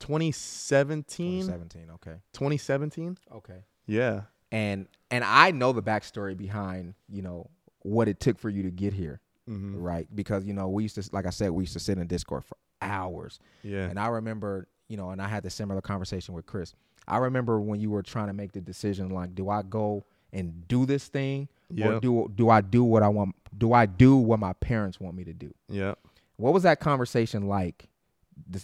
[0.00, 1.90] 2017 2017.
[1.94, 2.16] Okay.
[2.32, 3.64] 2017 Okay.
[3.86, 7.50] yeah And and I know the backstory behind you know
[7.82, 9.20] what it took for you to get here.
[9.48, 9.76] mm-hmm.
[9.80, 10.08] Right.
[10.14, 12.44] Because you know we used to like I said we used to sit in Discord
[12.44, 13.38] for hours.
[13.62, 16.74] yeah And I remember, you know, and I had the similar conversation with Chris.
[17.08, 20.66] I remember when you were trying to make the decision, like, do I go and
[20.68, 22.02] do this thing, or Yep.
[22.02, 23.34] do do I do what I want?
[23.56, 25.52] Do I do what my parents want me to do?
[25.68, 25.94] yeah
[26.36, 27.88] What was that conversation like?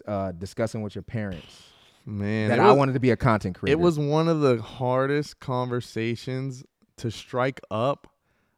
[0.07, 1.62] Uh, discussing with your parents
[2.07, 3.79] man that it I wanted to be a content creator.
[3.79, 6.64] It was one of the hardest conversations
[6.97, 8.07] to strike up,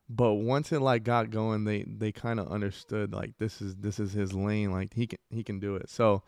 [0.08, 3.98] but once it like got going, they they kind of understood like this is this
[4.00, 5.88] is his lane, like he can he can do it.
[5.90, 6.22] So,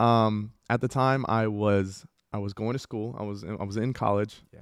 [0.00, 3.16] um, at the time I was I was going to school.
[3.18, 4.42] I was in, I was in college.
[4.52, 4.60] Yeah.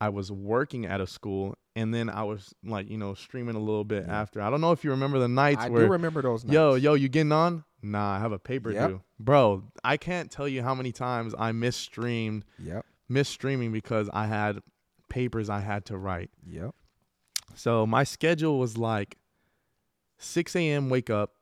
[0.00, 3.60] I was working at a school, and then I was like you know streaming a
[3.60, 4.20] little bit Yeah.
[4.20, 4.40] after.
[4.40, 6.44] I don't know if you remember the nights I where do remember those.
[6.44, 6.54] Nights.
[6.54, 7.64] Yo, yo, you getting on?
[7.82, 8.88] Nah, I have a paper Yep.
[8.90, 9.00] due.
[9.18, 12.84] Bro, I can't tell you how many times I missed streamed, Yep.
[13.08, 14.60] missed streaming because I had
[15.08, 16.30] papers I had to write.
[16.46, 16.74] Yep.
[17.54, 19.18] So my schedule was like
[20.18, 20.88] 6 a.m.
[20.88, 21.34] wake up,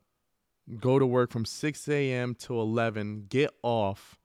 [0.79, 2.35] go to work from 6 a.m.
[2.37, 4.19] to 11, get off,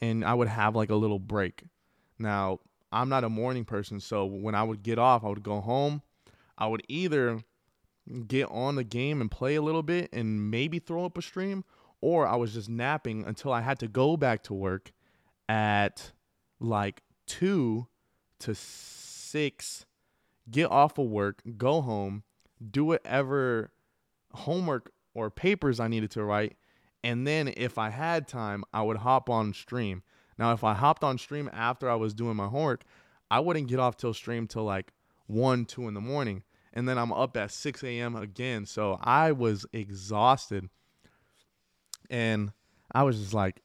[0.00, 1.64] and I would have like a little break.
[2.18, 2.60] Now,
[2.90, 6.02] I'm not a morning person, so when I would get off, I would go home.
[6.56, 7.42] I would either
[8.26, 11.64] get on the game and play a little bit and maybe throw up a stream,
[12.00, 14.92] or I was just napping until I had to go back to work
[15.48, 16.12] at
[16.60, 17.86] like 2
[18.40, 19.86] to 6
[20.50, 22.22] get off of work, go home,
[22.70, 23.70] do whatever
[24.32, 26.56] homework or papers I needed to write,
[27.04, 30.02] and then if I had time, I would hop on stream.
[30.38, 32.84] Now, if I hopped on stream after I was doing my homework,
[33.30, 34.92] I wouldn't get off till stream till like
[35.26, 36.42] one, two in the morning,
[36.72, 38.16] and then I'm up at 6 a.m.
[38.16, 38.66] again.
[38.66, 40.68] So I was exhausted,
[42.10, 42.52] and
[42.92, 43.62] I was just like,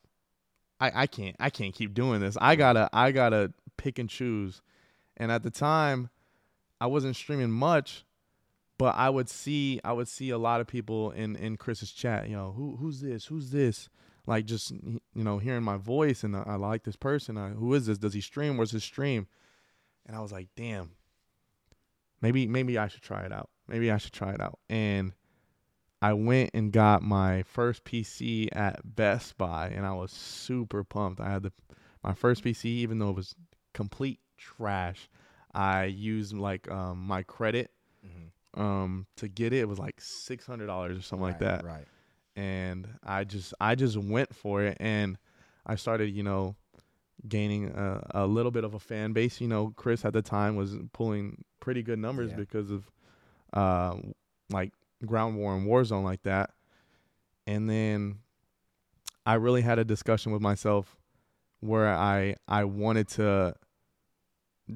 [0.79, 2.38] I, I can't, I can't keep doing this.
[2.41, 4.61] I gotta, I gotta pick and choose.
[5.15, 6.09] And at the time,
[6.84, 8.03] I wasn't streaming much,
[8.77, 12.27] but I would see I would see a lot of people in in Chris's chat.
[12.27, 13.27] You know, who who's this?
[13.27, 13.88] Who's this?
[14.27, 17.38] Like just you know hearing my voice and I, I like this person.
[17.38, 17.99] I, who is this?
[17.99, 18.57] Does he stream?
[18.57, 19.27] Where's his stream?
[20.05, 20.91] And I was like, damn.
[22.21, 23.49] Maybe maybe I should try it out.
[23.65, 24.59] Maybe I should try it out.
[24.69, 25.13] And
[26.01, 31.21] I went and got my first PC at Best Buy, and I was super pumped.
[31.21, 31.53] I had the
[32.03, 33.36] my first PC, even though it was
[33.73, 35.07] complete trash.
[35.54, 37.72] I used like um, my credit
[38.06, 38.60] Mhm.
[38.62, 39.60] um, to get it.
[39.60, 41.64] It was like six hundred dollars or something like that.
[41.64, 41.88] Right.
[42.36, 45.18] And I just I just went for it, and
[45.66, 46.56] I started you know
[47.28, 49.39] gaining a, a little bit of a fan base.
[49.39, 52.38] You know, Chris at the time was pulling pretty good numbers Yeah.
[52.38, 52.89] because of
[53.54, 53.97] uh,
[54.49, 54.74] like
[55.06, 56.49] ground war and Warzone like that.
[57.45, 58.20] And then
[59.26, 60.97] I really had a discussion with myself
[61.60, 63.56] where I I wanted to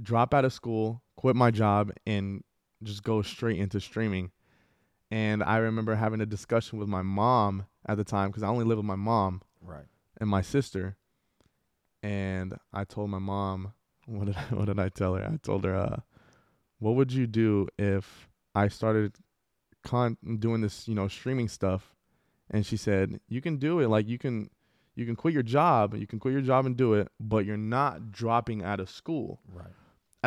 [0.03, 2.43] drop out of school, quit my job, and
[2.83, 4.31] just go straight into streaming.
[5.09, 8.65] And I remember having a discussion with my mom at the time because I only
[8.65, 9.85] live with my mom Right.
[10.19, 10.97] and my sister.
[12.03, 13.73] And I told my mom,
[14.05, 15.23] what did I, what did I tell her?
[15.25, 15.97] I told her, uh,
[16.79, 19.15] what would you do if I started
[19.83, 21.95] con doing this, you know, streaming stuff?
[22.49, 23.87] And she said, you can do it.
[23.89, 24.49] Like you can,
[24.95, 25.95] you can quit your job.
[25.95, 29.39] You can quit your job and do it, but you're not dropping out of school.
[29.51, 29.67] Right.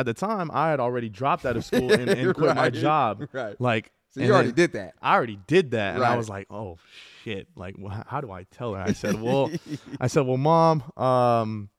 [0.01, 3.27] At the time, I had already dropped out of school and, and quit my job.
[3.31, 3.55] Right.
[3.61, 4.95] Like, So you already did that.
[5.01, 6.77] I already did that, and I was like, "Oh
[7.23, 8.81] shit!" Like, wh- how do I tell her?
[8.81, 9.49] I said, "Well,
[10.01, 11.69] I said, well, mom, um,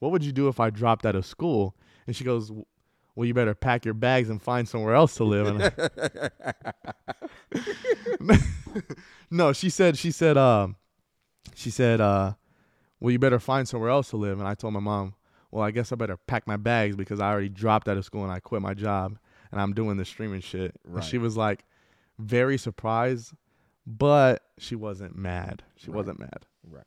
[0.00, 2.50] what would you do if I dropped out of school?" And she goes,
[3.14, 6.32] "Well, you better pack your bags and find somewhere else to live." And I-
[9.30, 10.76] no, she said, she said, um,
[11.54, 12.34] she said, uh,
[13.00, 15.14] "Well, you better find somewhere else to live." And I told my mom,
[15.56, 18.22] "Well, I guess I better pack my bags because I already dropped out of school
[18.22, 19.18] and I quit my job
[19.50, 21.64] and I'm doing this streaming shit." And she was like,
[22.18, 23.32] very surprised,
[23.86, 25.62] but she wasn't mad.
[25.76, 25.96] She Right.
[25.96, 26.46] wasn't mad.
[26.68, 26.84] Right.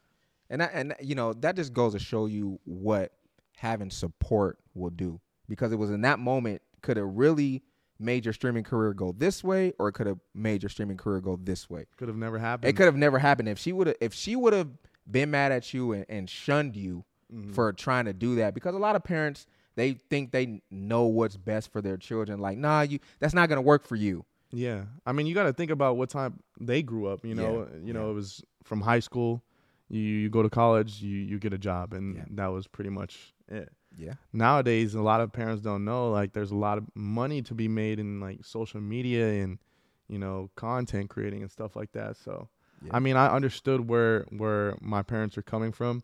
[0.50, 3.14] And that, and you know that just goes to show you what
[3.58, 7.64] having support will do because it was in that moment could have really
[8.00, 11.20] made your streaming career go this way or it could have made your streaming career
[11.20, 11.86] go this way.
[11.98, 12.70] Could have never happened.
[12.70, 14.70] It could have never happened if she would have if she would have
[15.10, 17.04] been mad at you and, and shunned you
[17.34, 17.54] Mhm.
[17.54, 21.38] for trying to do that because a lot of parents they think they know what's
[21.38, 24.26] best for their children like nah you that's not to work for you.
[24.52, 27.24] Yeah, I mean, you got to think about what time they grew up.
[27.24, 29.44] You know, you know, it was from high school.
[29.90, 32.26] You you go to college, you you get a job, and Yeah.
[32.32, 33.70] that was pretty much it.
[33.96, 34.16] Yeah.
[34.34, 37.68] Nowadays, a lot of parents don't know like there's a lot of money to be
[37.68, 39.60] made in like social media and
[40.08, 42.18] you know content creating and stuff like that.
[42.18, 42.50] So,
[42.84, 42.96] Yeah.
[42.96, 46.02] I mean, I understood where where my parents are coming from,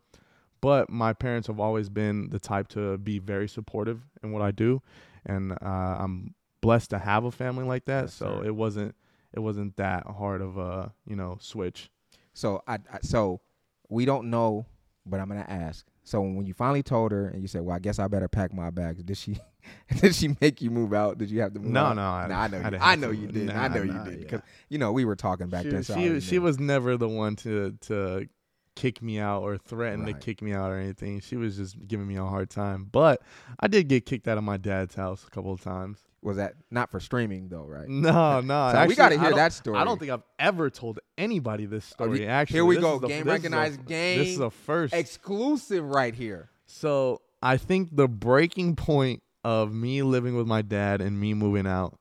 [0.62, 4.52] but my parents have always been the type to be very supportive in what I
[4.52, 4.82] do,
[5.26, 5.56] and uh,
[6.00, 8.06] I'm blessed to have a family like that.
[8.06, 8.48] Yes, so sir.
[8.48, 8.96] it wasn't
[9.34, 11.90] it wasn't that hard of a you know switch.
[12.34, 13.42] So I, I so
[13.90, 14.66] we don't know,
[15.06, 15.86] but I'm gonna ask.
[16.04, 18.54] So when you finally told her and you said, "Well, I guess I better pack
[18.54, 19.38] my bags," did she
[20.02, 21.18] did she make you move out?
[21.18, 21.96] Did you have to move No, out?
[21.96, 22.64] no, I- Nah, I know you.
[22.64, 23.50] didn't I know you did.
[23.50, 24.20] I Nah, you nah, did yeah.
[24.20, 25.84] because you know we were talking back she then.
[25.84, 26.42] so she, she knew.
[26.44, 28.28] was never the one to to
[28.76, 30.20] kick me out or threaten Right.
[30.20, 31.20] to kick me out or anything.
[31.22, 32.88] She was just giving me a hard time.
[32.92, 33.22] But
[33.60, 36.00] I did get kicked out of my dad's house a couple of times.
[36.22, 37.88] was that not for streaming though, right?
[37.90, 38.72] No, no.
[38.74, 39.78] So we got to hear that story.
[39.78, 42.20] I don't think I've ever told anybody this Oh, story.
[42.20, 42.98] he- actually, here we go.
[43.00, 44.94] the- Game this is a- recognized This is a first.
[44.94, 46.50] exclusive right here.
[46.66, 51.68] So I think the breaking point of me living with my dad and me moving
[51.68, 52.00] out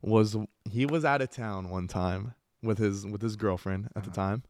[0.00, 0.34] was
[0.70, 4.14] he was out of town one time with his with his girlfriend at the Uh-huh.
[4.30, 4.42] time,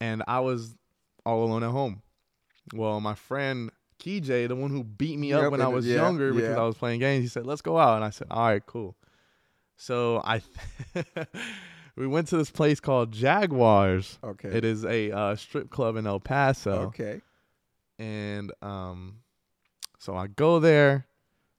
[0.00, 0.74] and I was
[1.24, 2.02] all alone at home.
[2.74, 5.96] Well, my friend KJ, the one who beat me up Yep, when I was yeah,
[5.96, 6.60] younger because yeah.
[6.62, 8.96] I was playing games, he said, "Let's go out," and I said, "All right, cool."
[9.76, 10.42] So I,
[11.96, 14.18] we went to this place called Jaguars.
[14.22, 14.48] Okay.
[14.50, 17.20] It is a uh, strip club in El Paso Okay.
[17.98, 19.20] and um
[19.98, 21.06] so I go there,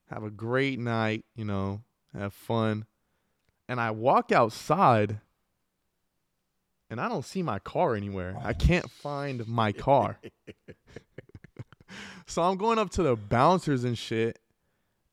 [0.10, 1.82] have a great night, you know,
[2.18, 2.86] have fun.
[3.68, 5.20] And I walk outside
[6.90, 8.36] and I don't see my car anywhere.
[8.44, 10.20] I can't find my car.
[12.26, 14.40] so I'm going up to the bouncers and shit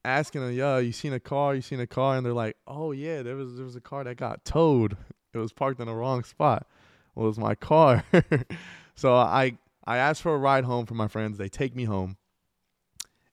[0.04, 1.54] asking them, "Yo, you seen a car?
[1.54, 4.04] You seen a car?" And they're like, "Oh yeah, there was there was a car
[4.04, 4.96] that got towed.
[5.32, 6.66] It was parked in the wrong spot.
[7.14, 8.04] Well, it was my car."
[8.94, 9.56] so I
[9.86, 11.38] I asked for a ride home from my friends.
[11.38, 12.16] They take me home.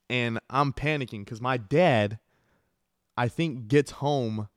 [0.10, 2.20] And I'm panicking cuz my dad
[3.18, 4.48] I think gets home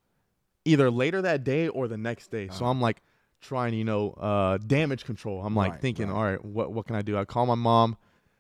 [0.64, 2.49] either later that day or the next day.
[2.49, 2.70] So Uh-huh.
[2.70, 3.01] I'm like
[3.41, 5.43] trying, you know, uh damage control.
[5.45, 6.16] I'm like Right, thinking, right.
[6.16, 7.97] "All right, what what can I do?" I call my mom.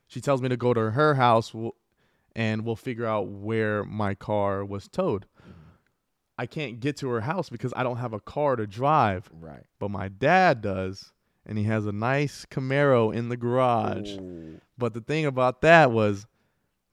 [0.08, 1.52] She tells me to go to her house
[2.34, 5.26] and we'll figure out where my car was towed.
[6.38, 9.64] I can't get to her house because I don't have a car to drive, Right.
[9.78, 11.12] but my dad does,
[11.46, 14.12] and he has a nice Camaro in the garage.
[14.18, 14.60] Ooh.
[14.76, 16.26] But the thing about that was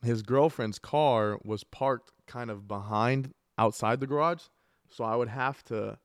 [0.01, 4.43] his girlfriend's car was parked kind of behind outside the garage,
[4.89, 5.97] so I would have to,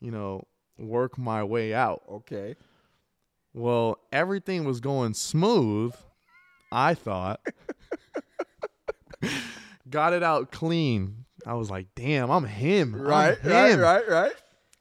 [0.00, 0.44] you know,
[0.78, 2.02] work my way out.
[2.10, 2.56] Okay.
[3.54, 5.94] Well, everything was going smooth,
[6.70, 7.40] I thought.
[9.90, 11.24] Got it out clean.
[11.46, 12.94] I was like, damn, I'm him.
[12.94, 13.38] I'm Right.
[13.38, 13.50] him.
[13.52, 13.78] Right.
[13.78, 14.08] Right.
[14.08, 14.32] Right.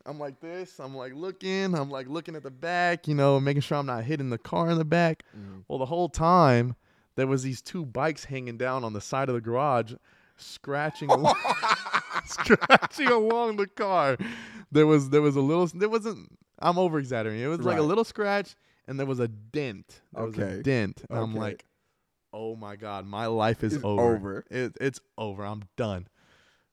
[0.07, 0.79] I'm like this.
[0.79, 1.73] I'm like looking.
[1.73, 4.69] I'm like looking at the back, you know, making sure I'm not hitting the car
[4.69, 5.23] in the back.
[5.35, 5.63] Mm.
[5.67, 6.75] Well, the whole time
[7.15, 9.93] there was these two bikes hanging down on the side of the garage,
[10.37, 11.35] scratching, along,
[12.25, 14.17] scratching along the car.
[14.76, 15.65] There was there was a little.
[15.67, 16.38] There wasn't.
[16.59, 17.41] I'm over exaggerating.
[17.43, 17.88] It was like a Right.
[17.88, 18.55] little scratch,
[18.88, 20.01] and there was a dent.
[20.13, 20.59] There was Okay.
[20.59, 21.03] a dent.
[21.09, 21.39] And I'm Okay.
[21.39, 21.65] like,
[22.34, 24.15] oh my god, my life is It's over.
[24.17, 24.45] over.
[24.51, 25.45] It, it's over.
[25.45, 26.07] I'm done.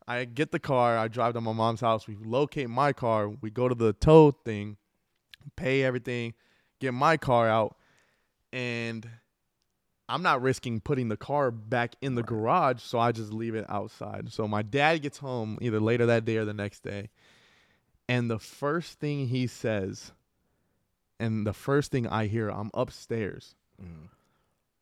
[0.06, 0.98] I get the car.
[0.98, 2.08] I drive to my mom's house.
[2.08, 3.28] We locate my car.
[3.28, 4.78] We go to the tow thing,
[5.56, 6.34] pay everything,
[6.80, 7.76] get my car out,
[8.52, 9.08] and
[10.08, 13.64] I'm not risking putting the car back in the garage, so I just leave it
[13.68, 14.32] outside.
[14.32, 17.10] So my dad gets home either later that day or the next day,
[18.08, 20.12] and the first thing he says,
[21.18, 23.54] and the first thing I hear, I'm upstairs.
[23.82, 24.08] Mm.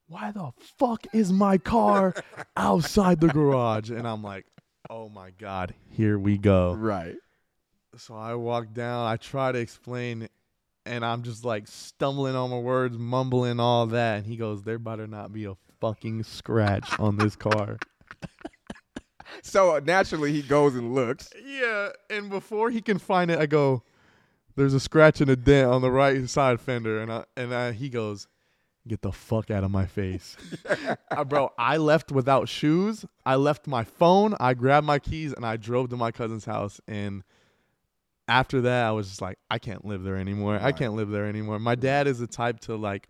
[0.09, 2.15] Why the fuck is my car
[2.57, 3.91] outside the garage?
[3.91, 4.47] And I'm like,
[4.89, 6.75] oh my god, here we go.
[6.75, 7.17] Right.
[7.97, 10.29] So I walk down, I try to explain,
[10.87, 14.19] and I'm just like stumbling on my words, mumbling all that.
[14.19, 17.79] And he goes, There better not be a fucking scratch on this car.
[19.43, 21.31] So uh, naturally, he goes and looks.
[21.45, 23.83] Yeah, and before he can find it, I go,
[24.57, 27.01] There's a scratch and a dent on the right side fender.
[27.01, 28.27] And I, and I, he goes,
[28.87, 30.37] Get the fuck out of my face.
[31.11, 33.05] Uh, bro, I left without shoes.
[33.27, 34.37] I left my phone.
[34.39, 36.81] I grabbed my keys and I drove to my cousin's house.
[36.87, 37.25] And
[38.29, 40.59] after that, I was just like, I can't live there anymore.
[40.63, 41.59] I can't live there anymore.
[41.59, 43.09] My dad is the type to like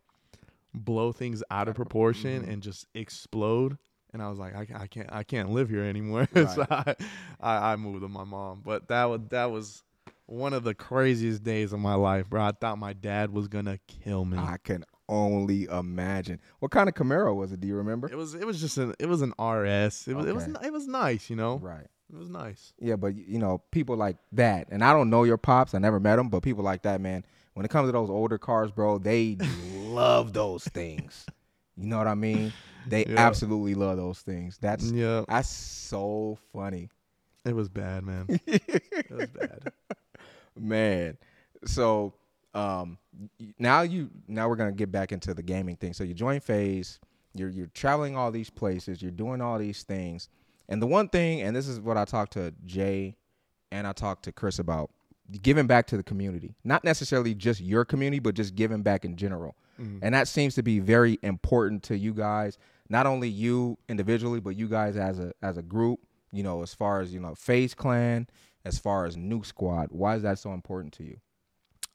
[0.73, 3.77] blow things out of proportion and just explode.
[4.13, 6.29] And I was like, I, I can't, I can't live here anymore.
[6.35, 6.49] Right.
[6.49, 6.95] so I,
[7.41, 8.63] I, I moved with my mom.
[8.65, 9.83] But that was that was
[10.27, 12.43] one of the craziest days of my life, bro.
[12.43, 14.39] I thought my dad was gonna kill me.
[14.39, 16.41] I can only imagine.
[16.61, 17.61] What kind of Camaro was it?
[17.61, 18.09] Do you remember?
[18.11, 20.09] It was it was just an it was an RS.
[20.09, 21.59] It was it was it was nice, you know.
[21.59, 21.87] Right.
[22.13, 22.73] It was nice.
[22.81, 25.75] Yeah, but you know, people like that, and I don't know your pops.
[25.75, 27.25] I never met them, but people like that, man.
[27.55, 29.37] When it comes to those older cars, bro, they
[29.75, 31.27] love those things.
[31.81, 32.53] You know what I mean?
[32.87, 33.16] They Yeah.
[33.18, 34.59] absolutely love those things.
[34.61, 36.91] That's Yeah, that's so funny,
[37.45, 38.26] it was bad, man.
[38.47, 39.72] It was bad.
[40.57, 41.18] man.
[41.64, 42.14] So
[42.55, 42.99] um,
[43.59, 45.93] now you now we're gonna get back into the gaming thing.
[45.93, 46.99] So you join FaZe.
[47.35, 49.01] You're you're traveling all these places.
[49.03, 50.28] You're doing all these things.
[50.68, 53.16] And the one thing, and this is what I talked to Jay
[53.72, 54.91] and I talked to Chris about,
[55.43, 56.55] giving back to the community.
[56.64, 59.55] Not necessarily just your community, but just giving back in general.
[59.81, 60.01] Mm.
[60.03, 62.59] And that seems to be very important to you guys.
[62.89, 66.01] Not only you individually, but you guys as a as a group.
[66.33, 68.28] You know, as far as you know, FaZe Clan,
[68.64, 69.89] as far as Nuke Squad.
[69.91, 71.18] Why is that so important to you?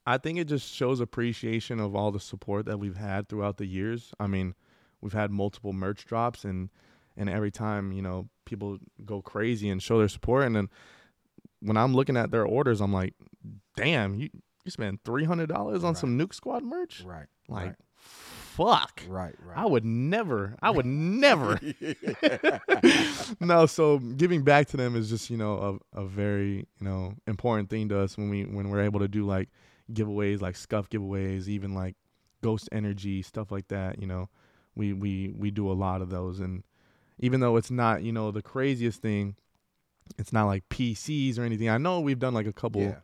[0.05, 3.65] I think it just shows appreciation of all the support that we've had throughout the
[3.65, 4.13] years.
[4.19, 4.53] I mean,
[5.01, 6.69] we've had multiple merch drops and
[7.17, 10.69] and every time, you know, people go crazy and show their support and then
[11.61, 13.15] when I'm looking at their orders, I'm like,
[13.75, 14.29] "Damn, you
[14.65, 15.97] you spend $300 on Right.
[15.97, 17.27] some Nuke Squad merch?" Right.
[17.47, 19.01] Like, fuck.
[19.07, 19.57] right, right.
[19.57, 20.55] I would never.
[20.61, 21.59] I would never.
[23.39, 27.13] no, so giving back to them is just you know a, a very you know
[27.27, 29.49] important thing to us when we when we're able to do like
[29.91, 31.95] giveaways like SCUF giveaways, even like
[32.41, 33.99] ghost energy stuff like that.
[33.99, 34.29] You know,
[34.75, 36.63] we we we do a lot of those, and
[37.19, 39.35] even though it's not you know the craziest thing,
[40.17, 41.69] it's not like PCs or anything.
[41.69, 42.95] I know we've done like a couple, yeah.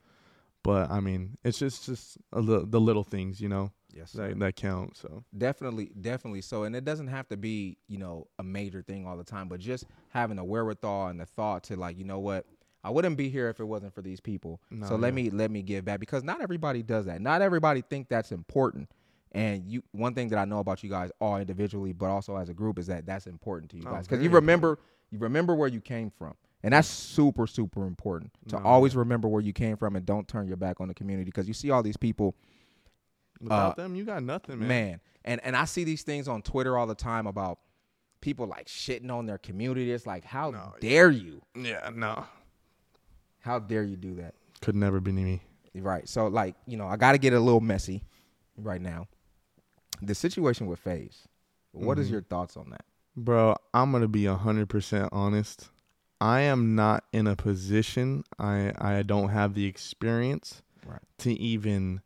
[0.64, 4.14] But I mean it's just just a li- the little things you know Yes.
[4.14, 4.96] that that count.
[4.96, 6.40] So Definitely, definitely.
[6.42, 9.50] So, and it doesn't have to be, you know, a major thing all the time,
[9.50, 12.46] but just having the wherewithal and the thought to like, you know what,
[12.86, 14.62] I wouldn't be here if it wasn't for these people.
[14.72, 17.20] No, so let me let me give back because not everybody does that.
[17.20, 18.90] Not everybody think that's important.
[19.34, 22.48] And you, one thing that I know about you guys, all individually, but also as
[22.48, 25.20] a group, is that that's important to you Oh, guys because very you remember, you
[25.20, 29.00] remember where you came from, and that's super, super important to No, always yeah.
[29.00, 31.54] remember where you came from and don't turn your back on the community because you
[31.54, 32.36] see all these people
[33.40, 34.68] without Uh, them, you got nothing, man.
[34.68, 35.02] man.
[35.26, 37.60] And and I see these things on Twitter all the time about
[38.22, 39.92] people like shitting on their community.
[39.92, 41.42] It's like, how No, dare you?
[41.56, 42.26] Yeah, no,
[43.40, 44.36] How dare you do that?
[44.62, 45.42] could never be me.
[45.74, 46.08] Right.
[46.08, 48.04] So like, you know, I got to get a little messy
[48.58, 49.08] right now.
[50.04, 51.28] The situation with FaZe.
[51.72, 52.12] What is Mhm.
[52.12, 52.86] your thoughts on that?
[53.16, 55.71] Bro, I'm gonna be hundred percent honest.
[56.22, 58.24] I am not in a position.
[58.40, 61.02] I I don't have the experience Right.
[61.20, 62.02] to even,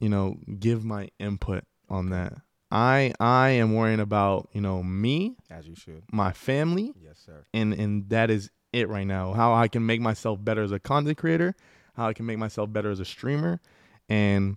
[0.00, 2.34] you know, give my input on that.
[2.70, 6.02] I I am worrying about you know me, As you should.
[6.10, 7.44] my family, Yes, sir.
[7.54, 9.32] and and that is it right now.
[9.34, 11.54] How I can make myself better as a content creator,
[11.94, 13.60] how I can make myself better as a streamer,
[14.08, 14.56] and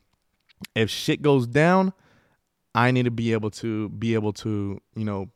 [0.76, 1.94] if shit goes down,
[2.76, 5.30] I need to be able to be able to you know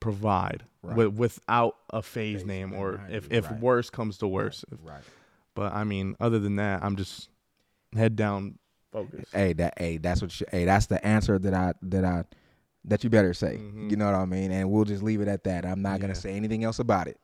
[0.00, 0.90] provide Right.
[0.96, 3.60] wi- without a FaZe FaZe name or if if right.
[3.60, 4.64] worse comes to worse.
[4.82, 5.02] Right.
[5.54, 7.28] But I mean, other than that, I'm just
[7.96, 8.58] head down
[8.92, 9.34] focused.
[9.34, 12.24] Hey, that hey, that's what you, hey, that's the answer that I that I
[12.84, 13.58] that you better say.
[13.60, 13.90] Mhm.
[13.90, 14.52] You know what I mean?
[14.52, 15.66] And we'll just leave it at that.
[15.66, 17.18] I'm not gonna say anything else about it.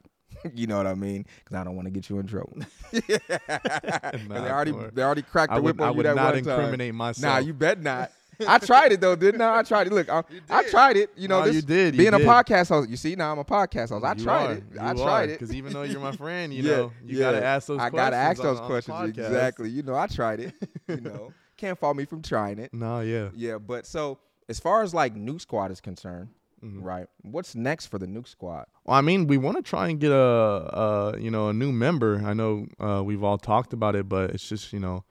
[0.55, 1.25] you know what I mean?
[1.45, 2.59] Because I don't want to get you in trouble.
[2.93, 6.35] They already they already cracked I the would, whip on I you would that not
[6.35, 6.53] one time.
[6.61, 7.35] incriminate myself.
[7.35, 8.11] Nah, you bet not.
[8.47, 9.59] I tried it though, didn't I?
[9.59, 9.93] I tried it.
[9.93, 11.11] Look, I, I tried it.
[11.17, 11.95] You know, No, this, you did.
[11.95, 12.89] You being a podcast host.
[12.91, 14.05] You see, now I'm a podcast host.
[14.05, 14.53] I You tried are.
[14.53, 14.65] it.
[14.75, 15.39] You I tried it.
[15.39, 17.31] because even though you're my friend, you Yeah, know you yeah.
[17.33, 17.79] gotta ask those.
[17.79, 19.27] I questions gotta ask on- those on questions podcast.
[19.27, 19.71] exactly.
[19.71, 20.55] You know, I tried it.
[20.89, 22.75] You know, can't fault me from trying it.
[22.75, 23.31] No, yeah.
[23.35, 24.19] Yeah, but so
[24.49, 26.29] as far as like Nuke Squad is concerned,
[26.63, 26.83] Mhm.
[26.83, 27.07] right?
[27.23, 28.67] What's next for the Nuke Squad?
[28.85, 31.73] Well, I mean, we want to try and get a, a you know a new
[31.73, 32.23] member.
[32.25, 35.05] I know uh, we've all talked about it, but it's just you know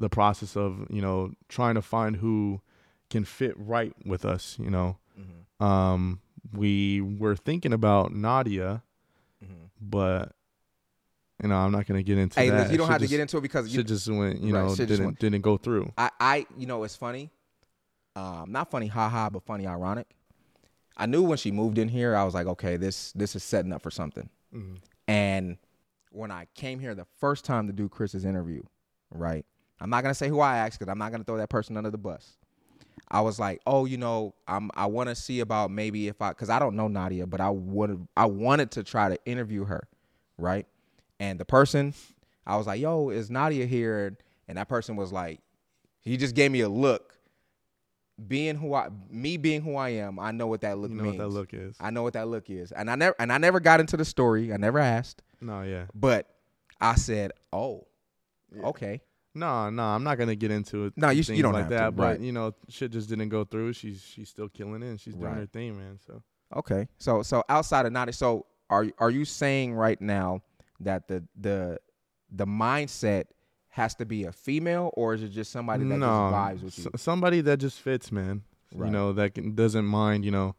[0.00, 2.60] the process of you know trying to find who
[3.10, 4.56] can fit right with us.
[4.58, 5.64] You know, Mm-hmm.
[5.64, 6.20] um,
[6.56, 8.82] we were thinking about Nadia,
[9.44, 9.64] Mm-hmm.
[9.80, 10.32] but
[11.42, 12.70] you know I'm not gonna get into Hey, that.
[12.72, 15.04] you don't have to get into it because you, just went, you Right, know, didn't
[15.04, 15.92] went- didn't go through.
[15.98, 17.30] I, I, you know, it's funny.
[18.16, 20.06] Um, not funny, haha, but funny, ironic.
[20.96, 23.72] I knew when she moved in here, I was like, okay, this this is setting
[23.72, 24.28] up for something.
[24.54, 24.78] Mhm.
[25.08, 25.58] And
[26.12, 28.62] when I came here the first time to do Chris's interview,
[29.10, 29.44] right?
[29.80, 31.90] I'm not gonna say who I asked because I'm not gonna throw that person under
[31.90, 32.36] the bus.
[33.12, 36.28] I was like, oh, you know, I'm I want to see about maybe if I
[36.30, 39.88] because I don't know Nadia, but I would I wanted to try to interview her,
[40.38, 40.66] right?
[41.18, 41.92] And the person,
[42.46, 44.16] I was like, yo, is Nadia here?
[44.48, 45.40] And that person was like,
[46.00, 47.16] he just gave me a look.
[48.28, 51.04] Being who I, me being who I am, I know what that look You know
[51.04, 51.16] means.
[51.16, 51.74] what that look is.
[51.80, 54.04] I know what that look is, and I never and I never got into the
[54.04, 54.52] story.
[54.52, 55.86] I never asked, no, yeah.
[55.94, 56.26] but
[56.82, 57.86] I said, "Oh,
[58.54, 58.64] Yeah.
[58.66, 59.00] okay."
[59.40, 60.92] No, no, I'm not gonna get into it.
[60.96, 61.96] No, you- you don't like have to, that.
[61.96, 62.20] But right.
[62.20, 63.72] you know, shit just didn't go through.
[63.72, 64.88] She's she's still killing it.
[64.88, 65.36] and She's doing Right.
[65.38, 65.98] her thing, man.
[66.06, 66.22] So
[66.56, 66.86] Okay.
[66.98, 70.42] So so outside of Nadia, so are are you saying right now
[70.80, 71.78] that the the
[72.30, 73.24] the mindset
[73.68, 76.78] has to be a female, or is it just somebody that no, just vibes with
[76.78, 76.90] you?
[76.94, 78.42] s- somebody that just fits, man.
[78.74, 78.86] Right.
[78.86, 80.24] You know, that can, doesn't mind.
[80.24, 80.56] You know,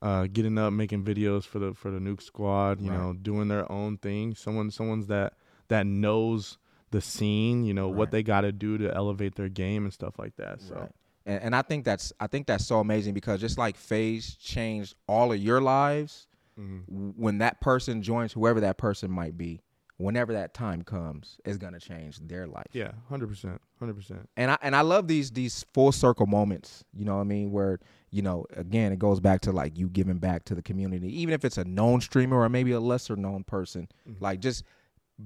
[0.00, 2.80] uh, getting up, making videos for the for the Nuke Squad.
[2.80, 4.34] You know, doing their own thing.
[4.34, 5.34] Someone someone's that
[5.68, 6.58] that knows
[6.92, 7.64] the scene.
[7.64, 7.96] You know Right.
[7.96, 10.62] what they got to do to elevate their game and stuff like that.
[10.62, 10.90] So Right.
[11.26, 14.94] And, and I think that's I think that's so amazing because just like FaZe changed
[15.08, 16.26] all of your lives,
[16.58, 16.82] mhm.
[17.16, 19.60] when that person joins, whoever that person might be,
[19.98, 22.66] whenever that time comes, is gonna change their life.
[22.72, 24.28] yeah, hundred percent, hundred percent.
[24.36, 26.82] and I and I love these these full circle moments.
[26.92, 27.52] You know what I mean?
[27.52, 27.78] Where
[28.10, 31.32] you know, again, it goes back to like you giving back to the community, even
[31.34, 33.88] if it's a known streamer or maybe a lesser known person.
[34.08, 34.16] Mhm.
[34.20, 34.64] Like just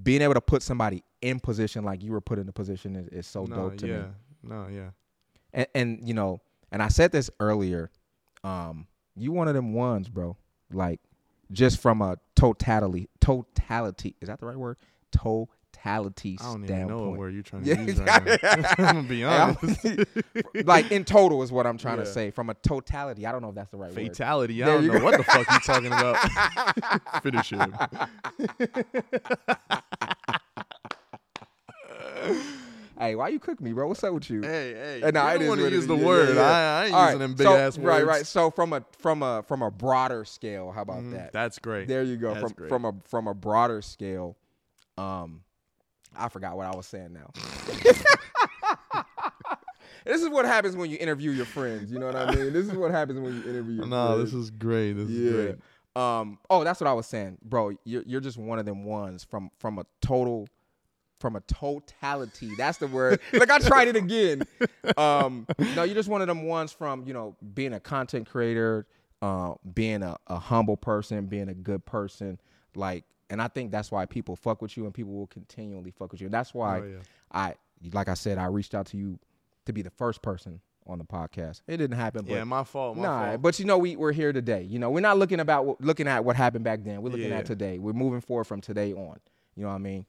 [0.03, 3.09] being able to put somebody in position like you were put in the position is,
[3.09, 4.05] is so no, dope to yeah, me.
[4.43, 4.91] no, yeah.
[5.53, 6.41] And, and you know,
[6.73, 7.91] and I said this earlier.
[8.45, 8.87] Um,
[9.17, 10.37] you one of them ones, bro.
[10.73, 11.01] Like
[11.51, 14.77] just from a totality, totality is that the right word?
[15.13, 17.81] Totality I don't even know what word you're trying to Yeah.
[17.83, 18.39] use right.
[18.45, 18.63] I'm
[18.97, 19.87] gonna be honest.
[20.65, 22.31] like in total is what I'm trying to say.
[22.31, 23.95] From a totality, I don't know if that's the right word.
[24.09, 24.63] Fatality.
[24.63, 25.05] I don't know go.
[25.05, 27.23] what the fuck you talking about.
[27.23, 27.73] Finish him.
[32.99, 33.89] Hey, why you cook me, bro?
[33.89, 34.41] What's up with you?
[34.43, 34.99] Hey, hey.
[35.01, 36.35] You it don't want to use the Yeah, yeah, word.
[36.37, 36.43] yeah.
[36.43, 37.87] I, I ain't All using right, them big so, ass words.
[37.87, 38.27] Right, right.
[38.27, 41.13] So from a from a from a broader scale, how about Mhm.
[41.13, 41.33] that?
[41.33, 41.89] That's great.
[41.89, 42.29] There you go.
[42.35, 42.69] That's from great.
[42.71, 44.37] from a from a broader scale,
[44.97, 45.43] um,
[46.17, 47.31] I forgot what I was saying now.
[50.07, 51.93] this is what happens when you interview your friends.
[51.93, 52.53] You know what I mean?
[52.53, 54.33] This is what happens when you interview your No, friends.
[54.33, 54.93] this is great.
[54.93, 55.31] This yeah.
[55.31, 55.57] is great.
[56.03, 56.39] Um.
[56.51, 57.73] Oh, that's what I was saying, bro.
[57.85, 60.47] You're you're just one of them ones from from a total,
[61.19, 62.51] from a totality.
[62.57, 63.21] That's the word.
[63.33, 64.43] like I tried it again.
[64.97, 65.47] Um.
[65.75, 68.87] No, you're just one of them ones from you know being a content creator,
[69.21, 72.39] uh, being a, a humble person, being a good person.
[72.77, 76.13] Like, and I think that's why people fuck with you, and people will continually fuck
[76.13, 76.29] with you.
[76.29, 76.97] And that's why Oh, yeah.
[77.33, 77.55] I,
[77.93, 79.19] like I said, I reached out to you
[79.65, 81.63] to be the first person on the podcast.
[81.67, 82.97] It didn't happen, but Yeah, my fault.
[82.97, 83.43] My nah, fault.
[83.43, 84.63] but you know we we're here today.
[84.63, 87.03] You know we're not looking about looking at what happened back then.
[87.03, 87.39] We're looking Yeah.
[87.39, 87.79] at today.
[87.81, 89.19] We're moving forward from today on.
[89.57, 90.07] You know what I mean?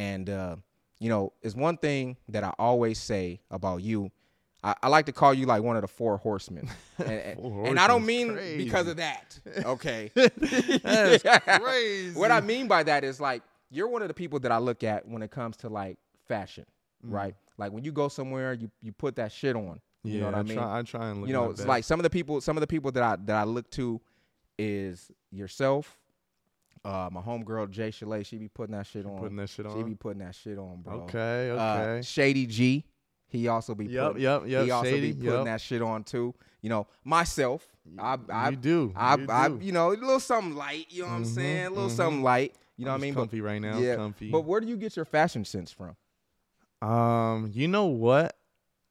[0.00, 0.56] And uh,
[0.98, 4.10] you know, it's one thing that I always say about you.
[4.62, 7.78] I, I like to call you like one of the four horsemen, and, Four and
[7.78, 8.64] I don't mean crazy.
[8.64, 9.38] because of that.
[9.64, 10.10] Okay,
[11.60, 12.18] crazy.
[12.18, 14.82] what I mean by that is like you're one of the people that I look
[14.84, 15.98] at when it comes to like
[16.28, 16.64] fashion,
[17.06, 17.12] Mm.
[17.14, 17.34] right?
[17.56, 19.80] Like when you go somewhere, you you put that shit on.
[20.02, 20.56] You yeah, know what I I mean?
[20.56, 21.28] Try, I try and look.
[21.28, 21.68] you know, it's best.
[21.68, 24.00] like some of the people, some of the people that I that I look to
[24.58, 25.98] is yourself.
[26.84, 29.18] Uh, my homegirl Jay Chalet, she be putting that shit on.
[29.18, 29.76] putting that shit on.
[29.76, 30.94] she be putting that shit on, bro.
[31.02, 32.02] okay, Uh, okay.
[32.02, 32.84] Shady G,
[33.28, 34.64] he also be Yep, putting, yep, yep.
[34.64, 35.44] he also Shady, be putting yep.
[35.44, 36.34] that shit on too.
[36.62, 37.66] You know, myself,
[37.98, 38.92] I, I, you do.
[38.96, 39.58] I, you I, do.
[39.60, 40.86] you know, a little something light.
[40.88, 41.66] You know what I'm Mhm, saying?
[41.66, 41.96] A little mhm.
[41.96, 42.54] something light.
[42.78, 43.14] You know I'm what I mean?
[43.14, 43.78] Comfy right now.
[43.78, 44.30] yeah, comfy.
[44.30, 45.96] But where do you get your fashion sense from?
[46.80, 48.36] Um, you know what?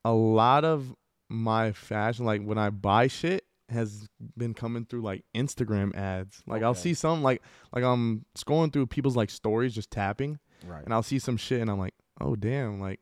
[0.05, 0.95] A lot of
[1.27, 4.07] my fashion, like when I buy shit, has
[4.38, 6.41] been coming through like Instagram ads.
[6.47, 7.41] Like I'll see some like
[7.74, 10.84] like I'm scrolling through people's like stories, just tapping, Right.
[10.84, 12.99] and I'll see some shit, and I'm like, oh damn, like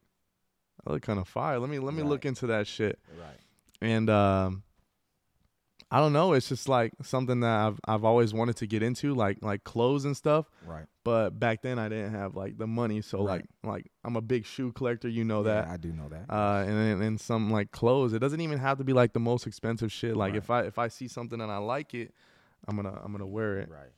[0.85, 1.59] I look kind of fire.
[1.59, 2.99] Let me let me look into that shit.
[3.19, 3.39] Right.
[3.81, 4.63] And um,
[5.89, 6.33] I don't know.
[6.33, 10.05] It's just like something that I've I've always wanted to get into, like like clothes
[10.05, 10.49] and stuff.
[10.65, 10.85] Right.
[11.03, 13.45] But back then I didn't have like the money, so Right.
[13.63, 15.07] like like I'm a big shoe collector.
[15.07, 15.67] You know Yeah, that.
[15.69, 16.25] I do know that.
[16.29, 18.11] Uh, and then and some like clothes.
[18.11, 20.17] It doesn't even have to be like the most expensive shit.
[20.17, 20.37] Like Right.
[20.37, 22.13] if I if I see something and I like it,
[22.67, 23.69] I'm gonna I'm gonna wear it.
[23.69, 23.91] right.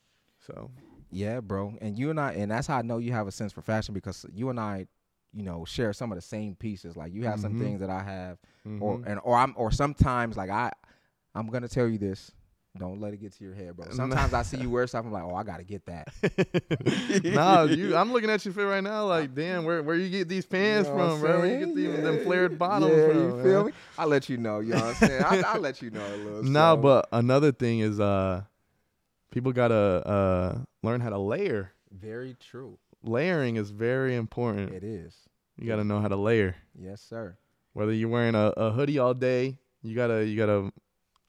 [0.45, 0.69] So
[1.09, 1.73] Yeah, bro.
[1.81, 3.95] And you and I, and that's how I know you have a sense for fashion
[3.95, 4.85] because you and I,
[5.33, 6.95] you know, share some of the same pieces.
[6.95, 7.59] Like you have some Mhm.
[7.59, 8.37] things that I have,
[8.79, 9.07] or mhm.
[9.07, 10.71] and or I'm or sometimes like I,
[11.36, 12.32] I'm gonna tell you this.
[12.77, 13.88] Don't let it get to your head, bro.
[13.91, 15.03] Sometimes I see you wear stuff.
[15.03, 17.23] I'm like, oh, I gotta get that.
[17.23, 17.95] nah, you.
[17.95, 19.05] I'm looking at your fit right now.
[19.07, 21.39] Like, damn, where where you get these pants You know from, bro?
[21.39, 23.17] Where you get the, them flared bottoms yeah, from?
[23.17, 23.65] you feel man?
[23.65, 23.71] me?
[23.97, 24.59] I'll let you know.
[24.59, 25.23] You know what I'm saying?
[25.23, 26.43] I, I'll let you know a little.
[26.49, 26.77] Nah, so.
[26.77, 28.43] but another thing is, uh,
[29.32, 31.73] people gotta uh learn how to layer.
[31.91, 32.77] very true.
[33.01, 34.73] Layering is very important.
[34.73, 35.15] It is.
[35.57, 36.55] You gotta know how to layer.
[36.80, 37.36] Yes, sir.
[37.73, 40.71] Whether you're wearing a, a hoodie all day, you gotta you gotta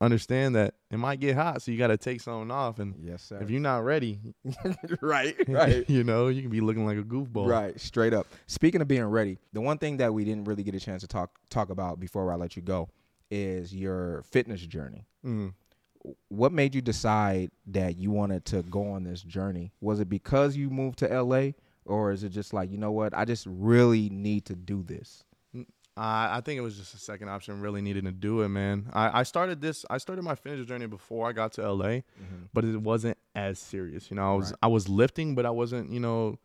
[0.01, 2.79] understand that it might get hot, so you gotta take something off.
[2.79, 3.39] And Yes, sir.
[3.41, 4.19] if you're not ready,
[5.01, 5.89] right, right.
[5.89, 7.47] you know, you can be looking like a goofball.
[7.49, 8.27] Right, straight up.
[8.47, 11.09] Speaking of being ready, the one thing that we didn't really get a chance to
[11.09, 12.89] talk talk about before I let you go
[13.31, 15.07] is your fitness journey.
[15.25, 15.55] Mm.
[16.29, 19.73] What made you decide that you wanted to go on this journey?
[19.83, 21.51] Was it because you moved to LA
[21.85, 25.25] or is it just like, you know what, I just really need to do this?
[25.97, 27.61] I I think it was just a second option.
[27.61, 28.91] Really needing to do it, man.
[28.93, 29.85] I, I started this.
[29.91, 32.45] I started my fitness journey before I got to LA, mm-hmm.
[32.53, 34.11] but it wasn't as serious.
[34.11, 34.59] You know, I was Right.
[34.63, 36.39] I was lifting, but I wasn't, you know,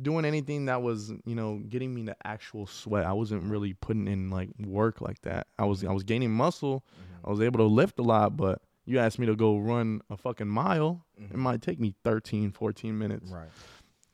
[0.00, 3.04] doing anything that was, you know, getting me the actual sweat.
[3.04, 5.46] I wasn't really putting in like work like that.
[5.58, 6.84] I was I was gaining muscle.
[6.94, 7.26] Mm-hmm.
[7.28, 10.16] I was able to lift a lot, but you asked me to go run a
[10.16, 11.38] fucking mile, it mm-hmm.
[11.38, 13.30] might take me 13, 14 minutes.
[13.30, 13.48] Right.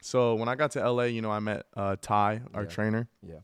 [0.03, 2.69] So when I got to LA, you know, I met uh, Ty, our Yeah.
[2.69, 3.09] trainer.
[3.27, 3.39] Yeah.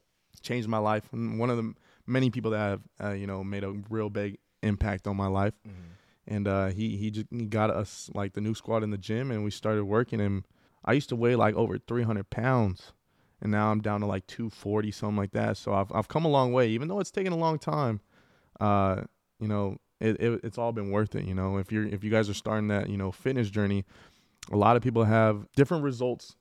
[0.44, 1.08] Changed my life.
[1.12, 1.74] And one of the
[2.06, 5.54] many people that have, uh, you know, made a real big impact on my life.
[6.26, 9.30] And uh, he he just he got us like the Nuke Squad in the gym,
[9.30, 10.20] and we started working.
[10.20, 10.44] And
[10.84, 12.92] I used to weigh like over 300 pounds,
[13.42, 15.56] and now I'm down to like 240, something like that.
[15.56, 18.00] So I've I've come a long way, even though it's taken a long time.
[18.60, 19.02] Uh,
[19.38, 21.24] you know, it, it it's all been worth it.
[21.24, 23.84] You know, if you're if you guys are starting that you know fitness journey,
[24.50, 26.36] a lot of people have different results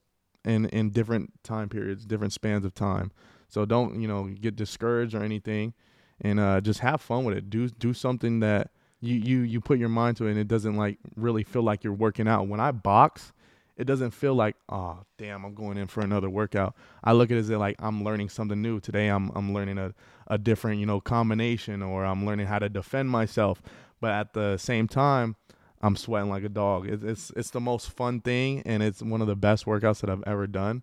[0.46, 3.12] in in different time periods, different spans of time.
[3.54, 5.76] So don't you know get discouraged or anything,
[6.20, 7.52] and uh, just have fun with it.
[7.52, 10.76] Do do something that you you you put your mind to, it and it doesn't
[10.76, 12.48] like really feel like you're working out.
[12.48, 13.32] When I box,
[13.78, 16.74] it doesn't feel like oh damn I'm going in for another workout.
[17.04, 19.08] I look at it as like I'm learning something new today.
[19.10, 19.94] I'm I'm learning a
[20.26, 23.62] a different you know combination, or I'm learning how to defend myself.
[24.02, 25.36] But at the same time,
[25.80, 26.88] I'm sweating like a dog.
[26.90, 30.10] It's it's it's the most fun thing, and it's one of the best workouts that
[30.10, 30.82] I've ever done.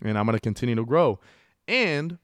[0.00, 1.18] And I'm gonna continue to grow.
[1.66, 2.18] And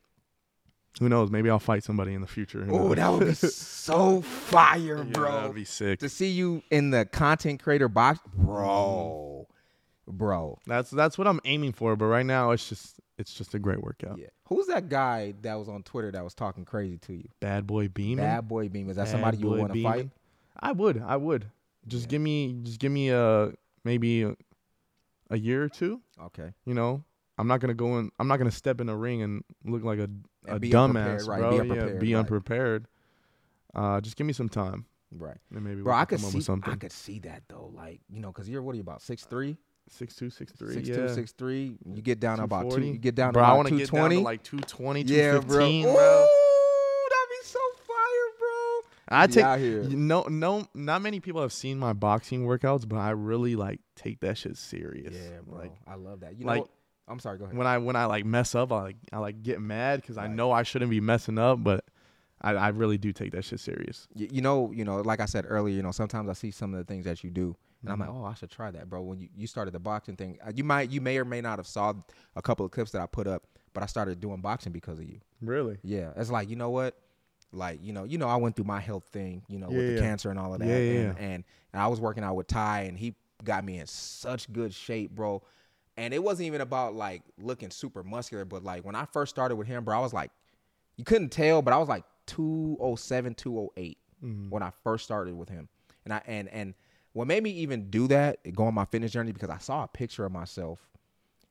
[0.99, 1.31] who knows?
[1.31, 2.67] Maybe I'll fight somebody in the future.
[2.69, 5.33] Oh, that would be so fire, Yeah, bro.
[5.33, 6.01] That'd be sick.
[6.01, 10.17] to see you in the content creator box, bro, mm-hmm.
[10.17, 10.59] bro.
[10.67, 11.97] That's that's what I'm aiming for.
[11.97, 14.19] But right now, it's just it's just a great workout.
[14.19, 14.27] Yeah.
[14.49, 17.29] Who's that guy that was on Twitter that was talking crazy to you?
[17.41, 18.25] Bad boy beaming.
[18.25, 18.91] Bad boy beam.
[18.91, 20.11] Is that Bad somebody you want to fight?
[20.59, 21.03] I would.
[21.07, 21.47] I would.
[21.87, 22.11] Just Yeah.
[22.11, 23.53] give me just give me a
[23.85, 24.35] maybe a,
[25.31, 26.01] a year or two.
[26.21, 26.53] Okay.
[26.67, 27.05] You know,
[27.41, 28.11] I'm not gonna go in.
[28.19, 30.09] I'm not gonna step in the ring and look like a
[30.47, 31.51] a dumbass, right, bro.
[31.51, 32.21] be yeah, unprepared, be right.
[32.21, 32.87] unprepared.
[33.75, 35.37] Uh, just give me some time, Right.
[35.55, 36.73] and maybe Bro, we I could come up see with something.
[36.73, 37.71] I could see that though.
[37.75, 39.01] Like, you know, because you're what are you about?
[39.03, 39.57] Six three?
[39.89, 40.97] Six two, six three, Six yeah.
[40.97, 41.77] two, six three.
[41.85, 43.77] You get down to about two you get down bro, to I about want to
[43.77, 44.17] get down twenty.
[44.17, 45.41] to like 220, yeah, bro.
[45.41, 46.27] 215, Ooh, bro.
[47.11, 48.81] that'd be so fire, bro.
[49.09, 49.83] I be take out here.
[49.83, 53.81] you- no, no, not many people have seen my boxing workouts, but I really like
[53.97, 55.15] take that shit serious.
[55.15, 55.59] Yeah, bro.
[55.59, 56.39] Like I love that.
[56.39, 56.71] You like, know what?
[57.11, 57.57] I'm sorry, go ahead.
[57.57, 60.29] when I when I like mess up, I like I like get mad because I
[60.29, 61.85] know I shouldn't be messing up, but
[62.41, 64.09] I, I really do take that shit serious.
[64.15, 66.73] Y- you know, you know, like I said earlier, you know, sometimes I see some
[66.73, 69.03] of the things that you do, and I'm like, oh, I should try that, bro.
[69.03, 71.59] When you, you started the boxing thing, uh, you might, you may or may not
[71.59, 71.93] have saw
[72.37, 75.05] a couple of clips that I put up, but I started doing boxing because of
[75.05, 75.21] you.
[75.43, 75.79] Really?
[75.83, 76.97] Yeah, it's like you know what,
[77.53, 79.93] like you know, you know, I went through my health thing, you know, with the
[79.95, 80.01] yeah.
[80.01, 82.47] cancer and all of that, Yeah, yeah, and, and and I was working out with
[82.47, 85.43] Ty, and he got me in such good shape, bro.
[86.01, 89.57] And it wasn't even about like looking super muscular, but like when I first started
[89.57, 90.31] with him, bro, I was like,
[90.97, 94.51] you couldn't tell, but I was like 207, 208 Mhm.
[94.51, 95.69] when I first started with him.
[96.05, 96.75] And I and and
[97.13, 99.89] what made me even do that, go on my fitness journey, because I saw a
[99.89, 100.89] picture of myself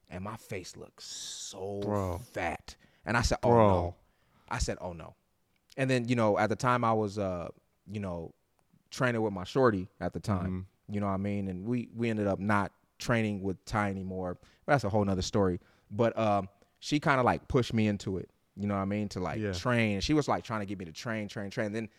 [0.10, 2.22] and my face looked so Bro.
[2.34, 2.76] fat.
[3.06, 3.68] And I said, Oh Bro.
[3.68, 3.95] no.
[4.50, 5.14] I said, Oh no.
[5.78, 7.50] And then, you know, at the time I was uh,
[7.91, 8.34] you know,
[8.89, 10.66] training with my shorty at the time.
[10.89, 10.93] Mhm.
[10.95, 11.47] You know what I mean?
[11.50, 14.38] And we we ended up not training with Ty anymore.
[14.66, 15.60] But that's a whole nother story.
[15.89, 16.47] But um
[16.80, 18.30] she kind of like pushed me into it.
[18.56, 19.10] You know what I mean?
[19.10, 19.54] To like Yeah.
[19.54, 20.00] train.
[20.02, 21.72] She was like trying to get me to train, train, train.
[21.72, 21.89] Then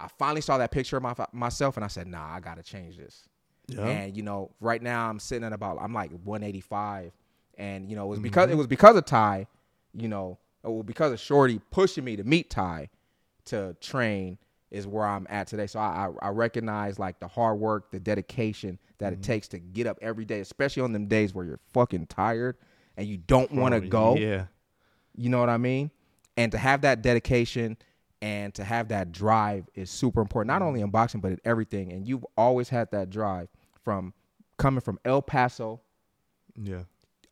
[0.00, 2.96] I finally saw that picture of my, myself, and I said, "Nah, I gotta change
[2.96, 3.28] this."
[3.66, 3.84] Yeah.
[3.84, 7.12] And you know, right now I'm sitting at about I'm like 185,
[7.56, 8.22] and you know it was Mm-hmm.
[8.24, 9.46] because it was because of Ty,
[9.92, 12.90] you know, well because of Shorty pushing me to meet Ty
[13.46, 14.38] to train
[14.70, 15.66] is where I'm at today.
[15.66, 19.20] So I I, I recognize like the hard work, the dedication that Mm-hmm.
[19.20, 22.56] it takes to get up every day, especially on them days where you're fucking tired
[22.96, 24.16] and you don't want to go.
[24.16, 24.46] Yeah.
[25.14, 25.90] You know what I mean?
[26.36, 27.76] And to have that dedication
[28.20, 31.92] and to have that drive is super important, not only in boxing, but in everything.
[31.92, 33.48] And you've always had that drive
[33.84, 34.12] from
[34.56, 35.80] coming from El Paso
[36.60, 36.82] Yeah.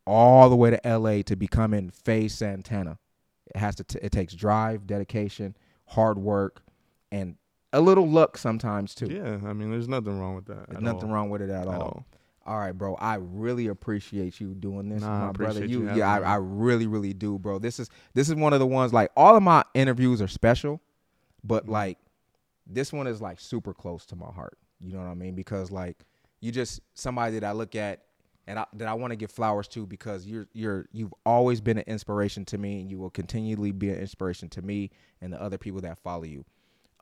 [0.06, 2.98] all the way to LA to becoming FaZe Santana.
[3.54, 5.56] It has to, t- it takes drive, dedication,
[5.86, 6.62] hard work,
[7.12, 7.36] and
[7.72, 9.06] a little luck sometimes too.
[9.10, 9.38] Yeah.
[9.48, 10.68] I mean, there's nothing wrong with that.
[10.70, 11.14] There's nothing all.
[11.14, 11.82] wrong with it at, At all.
[11.82, 12.06] all.
[12.46, 12.94] All right, bro.
[12.94, 15.64] I really appreciate you doing this, Nah, I my brother.
[15.64, 17.58] You, you yeah, I, I really, really do, bro.
[17.58, 20.80] This is this is one of the ones like all of my interviews are special,
[21.42, 21.72] but Mm-hmm.
[21.72, 21.98] like
[22.68, 24.58] this one is like super close to my heart.
[24.80, 25.34] You know what I mean?
[25.34, 26.04] Because like
[26.40, 28.02] you just somebody that I look at
[28.46, 31.78] and I, that I want to give flowers to because you're you're you've always been
[31.78, 34.90] an inspiration to me, and you will continually be an inspiration to me
[35.20, 36.44] and the other people that follow you.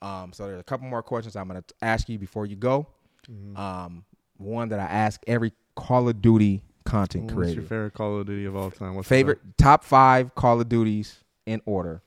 [0.03, 2.87] Um, so there's a couple more questions I'm gonna ask you before you go.
[3.31, 3.57] Mm-hmm.
[3.57, 4.05] Um,
[4.37, 7.61] one that I ask every Call of Duty content What's creator.
[7.61, 8.95] What's your favorite Call of Duty of all time?
[8.95, 12.03] What's favorite top five Call of Duties in order.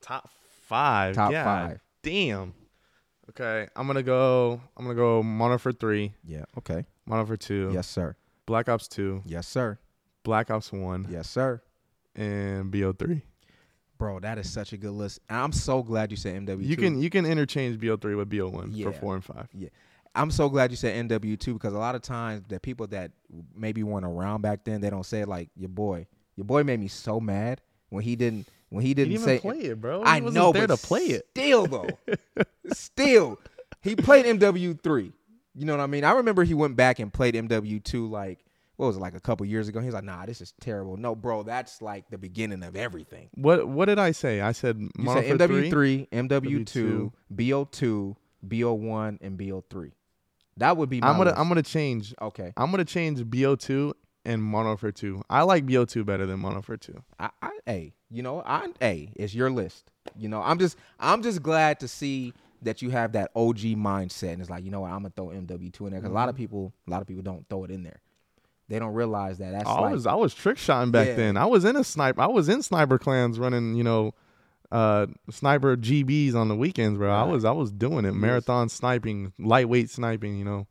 [0.00, 0.30] top
[0.62, 1.14] five?
[1.14, 1.80] Top God five.
[2.02, 2.54] Damn.
[3.30, 4.60] Okay, I'm gonna go.
[4.76, 6.44] I'm gonna go Modern Warfare Three, Yeah.
[6.58, 6.84] Okay.
[7.06, 8.16] Modern Warfare Two, Yes, sir.
[8.46, 9.78] Black Ops Two, Yes, sir.
[10.22, 11.62] Black Ops One, Yes, sir.
[12.14, 13.22] and BO3.
[13.98, 15.20] Bro, that is such a good list.
[15.28, 16.64] And I'm so glad you said MW2.
[16.66, 18.86] You can you can interchange BO3 with BO1 Yeah.
[18.86, 19.48] for four and five.
[19.52, 19.68] Yeah.
[20.16, 23.10] I'm so glad you said MW2 because a lot of times the people that
[23.56, 26.06] maybe weren't around back then, they don't say it like your boy.
[26.36, 29.80] Your boy made me so mad when he didn't when he didn't say play it,
[29.80, 30.02] bro.
[30.04, 31.26] I know, there but to play it.
[31.30, 31.88] Still though,
[32.72, 33.40] still,
[33.82, 35.12] he played MW three.
[35.54, 36.02] You know what I mean?
[36.04, 38.43] I remember he went back and played MW two like
[38.76, 39.80] what was it like a couple years ago.
[39.80, 43.28] He's like, "Nah, this is terrible." No, bro, that's like the beginning of everything.
[43.34, 44.40] What what did I say?
[44.40, 49.92] I said You said MW three, MW two, BO two, BO one, and BO three.
[50.56, 51.00] That would be.
[51.00, 51.38] My I'm gonna list.
[51.40, 52.14] I'm gonna change.
[52.20, 53.94] Okay, I'm gonna change BO2
[54.24, 55.22] and Modern Warfare 2.
[55.28, 57.02] I like BO2 better than Modern Warfare 2.
[57.18, 59.90] I, I, hey, you know, I, hey, it's your list.
[60.16, 64.32] You know, I'm just, I'm just glad to see that you have that OG mindset,
[64.32, 66.28] and it's like, you know what, I'm gonna throw MW2 in there because a lot
[66.28, 66.42] of mm-hmm.
[66.42, 68.00] people, a lot of people don't throw it in there.
[68.68, 71.16] They don't realize that that's I like, was I was trick shotting back Yeah.
[71.16, 71.36] then.
[71.36, 72.20] I was in a sniper.
[72.20, 73.74] I was in sniper clans running.
[73.74, 74.14] You know,
[74.72, 77.10] uh, sniper GBs on the weekends, bro.
[77.12, 78.12] I was I was doing it.
[78.12, 80.36] Marathon sniping, lightweight sniping.
[80.38, 80.66] You know,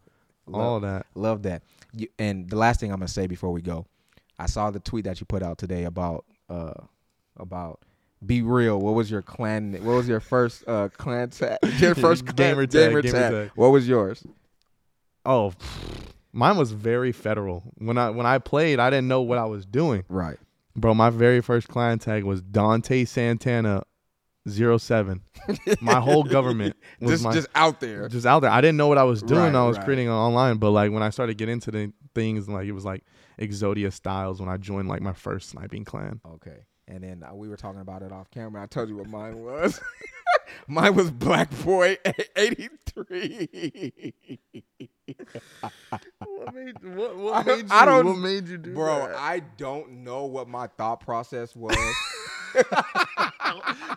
[0.52, 1.06] all that.
[1.16, 1.62] love that.
[1.96, 3.86] You, and the last thing I'm gonna say before we go,
[4.39, 6.74] I saw the tweet that you put out today about, uh,
[7.38, 7.80] about.
[8.26, 8.80] Be real.
[8.80, 9.74] What was your clan?
[9.84, 11.58] What was your first uh, clan tag?
[11.80, 13.52] Your first clan, Gamer tag, gamer tag.
[13.54, 14.26] What was yours?
[15.26, 15.52] Oh,
[16.34, 17.64] mine was very federal.
[17.78, 20.38] When I when I played, I didn't know what I was doing, Right.
[20.76, 20.94] bro.
[20.94, 23.84] My very first clan tag was Dante Santana,
[24.48, 25.22] 07.
[25.82, 28.10] My whole government was Just, my just out there.
[28.10, 28.52] just out there.
[28.52, 29.54] I didn't know what I was doing.
[29.54, 29.86] Right, I was right.
[29.86, 33.04] creating online, but like when I started getting into the things, like it was like
[33.40, 36.20] Exodia Styles when I joined like my first sniping clan.
[36.36, 36.58] Okay.
[36.88, 38.62] And then uh, we were talking about it off camera.
[38.64, 39.80] I told you what mine was.
[40.68, 41.98] mine was Black Boy
[42.36, 44.14] 83.
[46.20, 50.26] What made what, I- made I don't- what made you do Bro, I don't know
[50.26, 51.76] what my thought process was.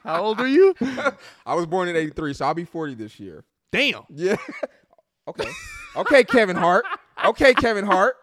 [0.05, 0.74] How old are you?
[1.45, 3.45] I was born in 83, so I'll be 40 this year.
[3.72, 4.05] Damn.
[4.11, 4.37] Yeah.
[5.28, 5.49] okay.
[5.97, 6.84] Okay, Kevin Hart.
[7.24, 8.16] Okay, Kevin Hart.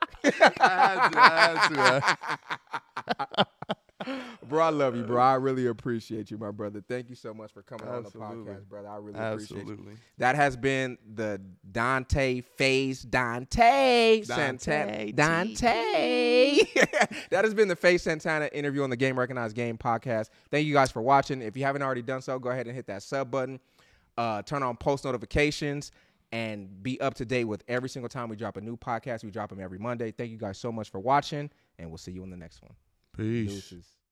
[4.49, 5.21] bro, I love you, bro.
[5.21, 6.83] I really appreciate you, my brother.
[6.87, 8.87] Thank you so much for coming on the podcast, brother.
[8.87, 9.97] I really appreciate you.
[10.17, 11.41] That has been the
[11.71, 15.11] Dante FaZe Dante Santana.
[15.11, 16.59] Dante.
[17.29, 20.29] that has been the FaZe Santana interview on the Game Recognized Game podcast.
[20.51, 21.41] Thank you guys for watching.
[21.41, 23.59] If you haven't already done so, go ahead and hit that sub button.
[24.17, 25.91] Uh, turn on post notifications
[26.33, 29.23] and be up to date with every single time we drop a new podcast.
[29.23, 30.11] We drop them every Monday.
[30.11, 32.73] Thank you guys so much for watching, and we'll see you in the next one.
[33.16, 33.47] Peace.
[33.47, 34.02] Deuces.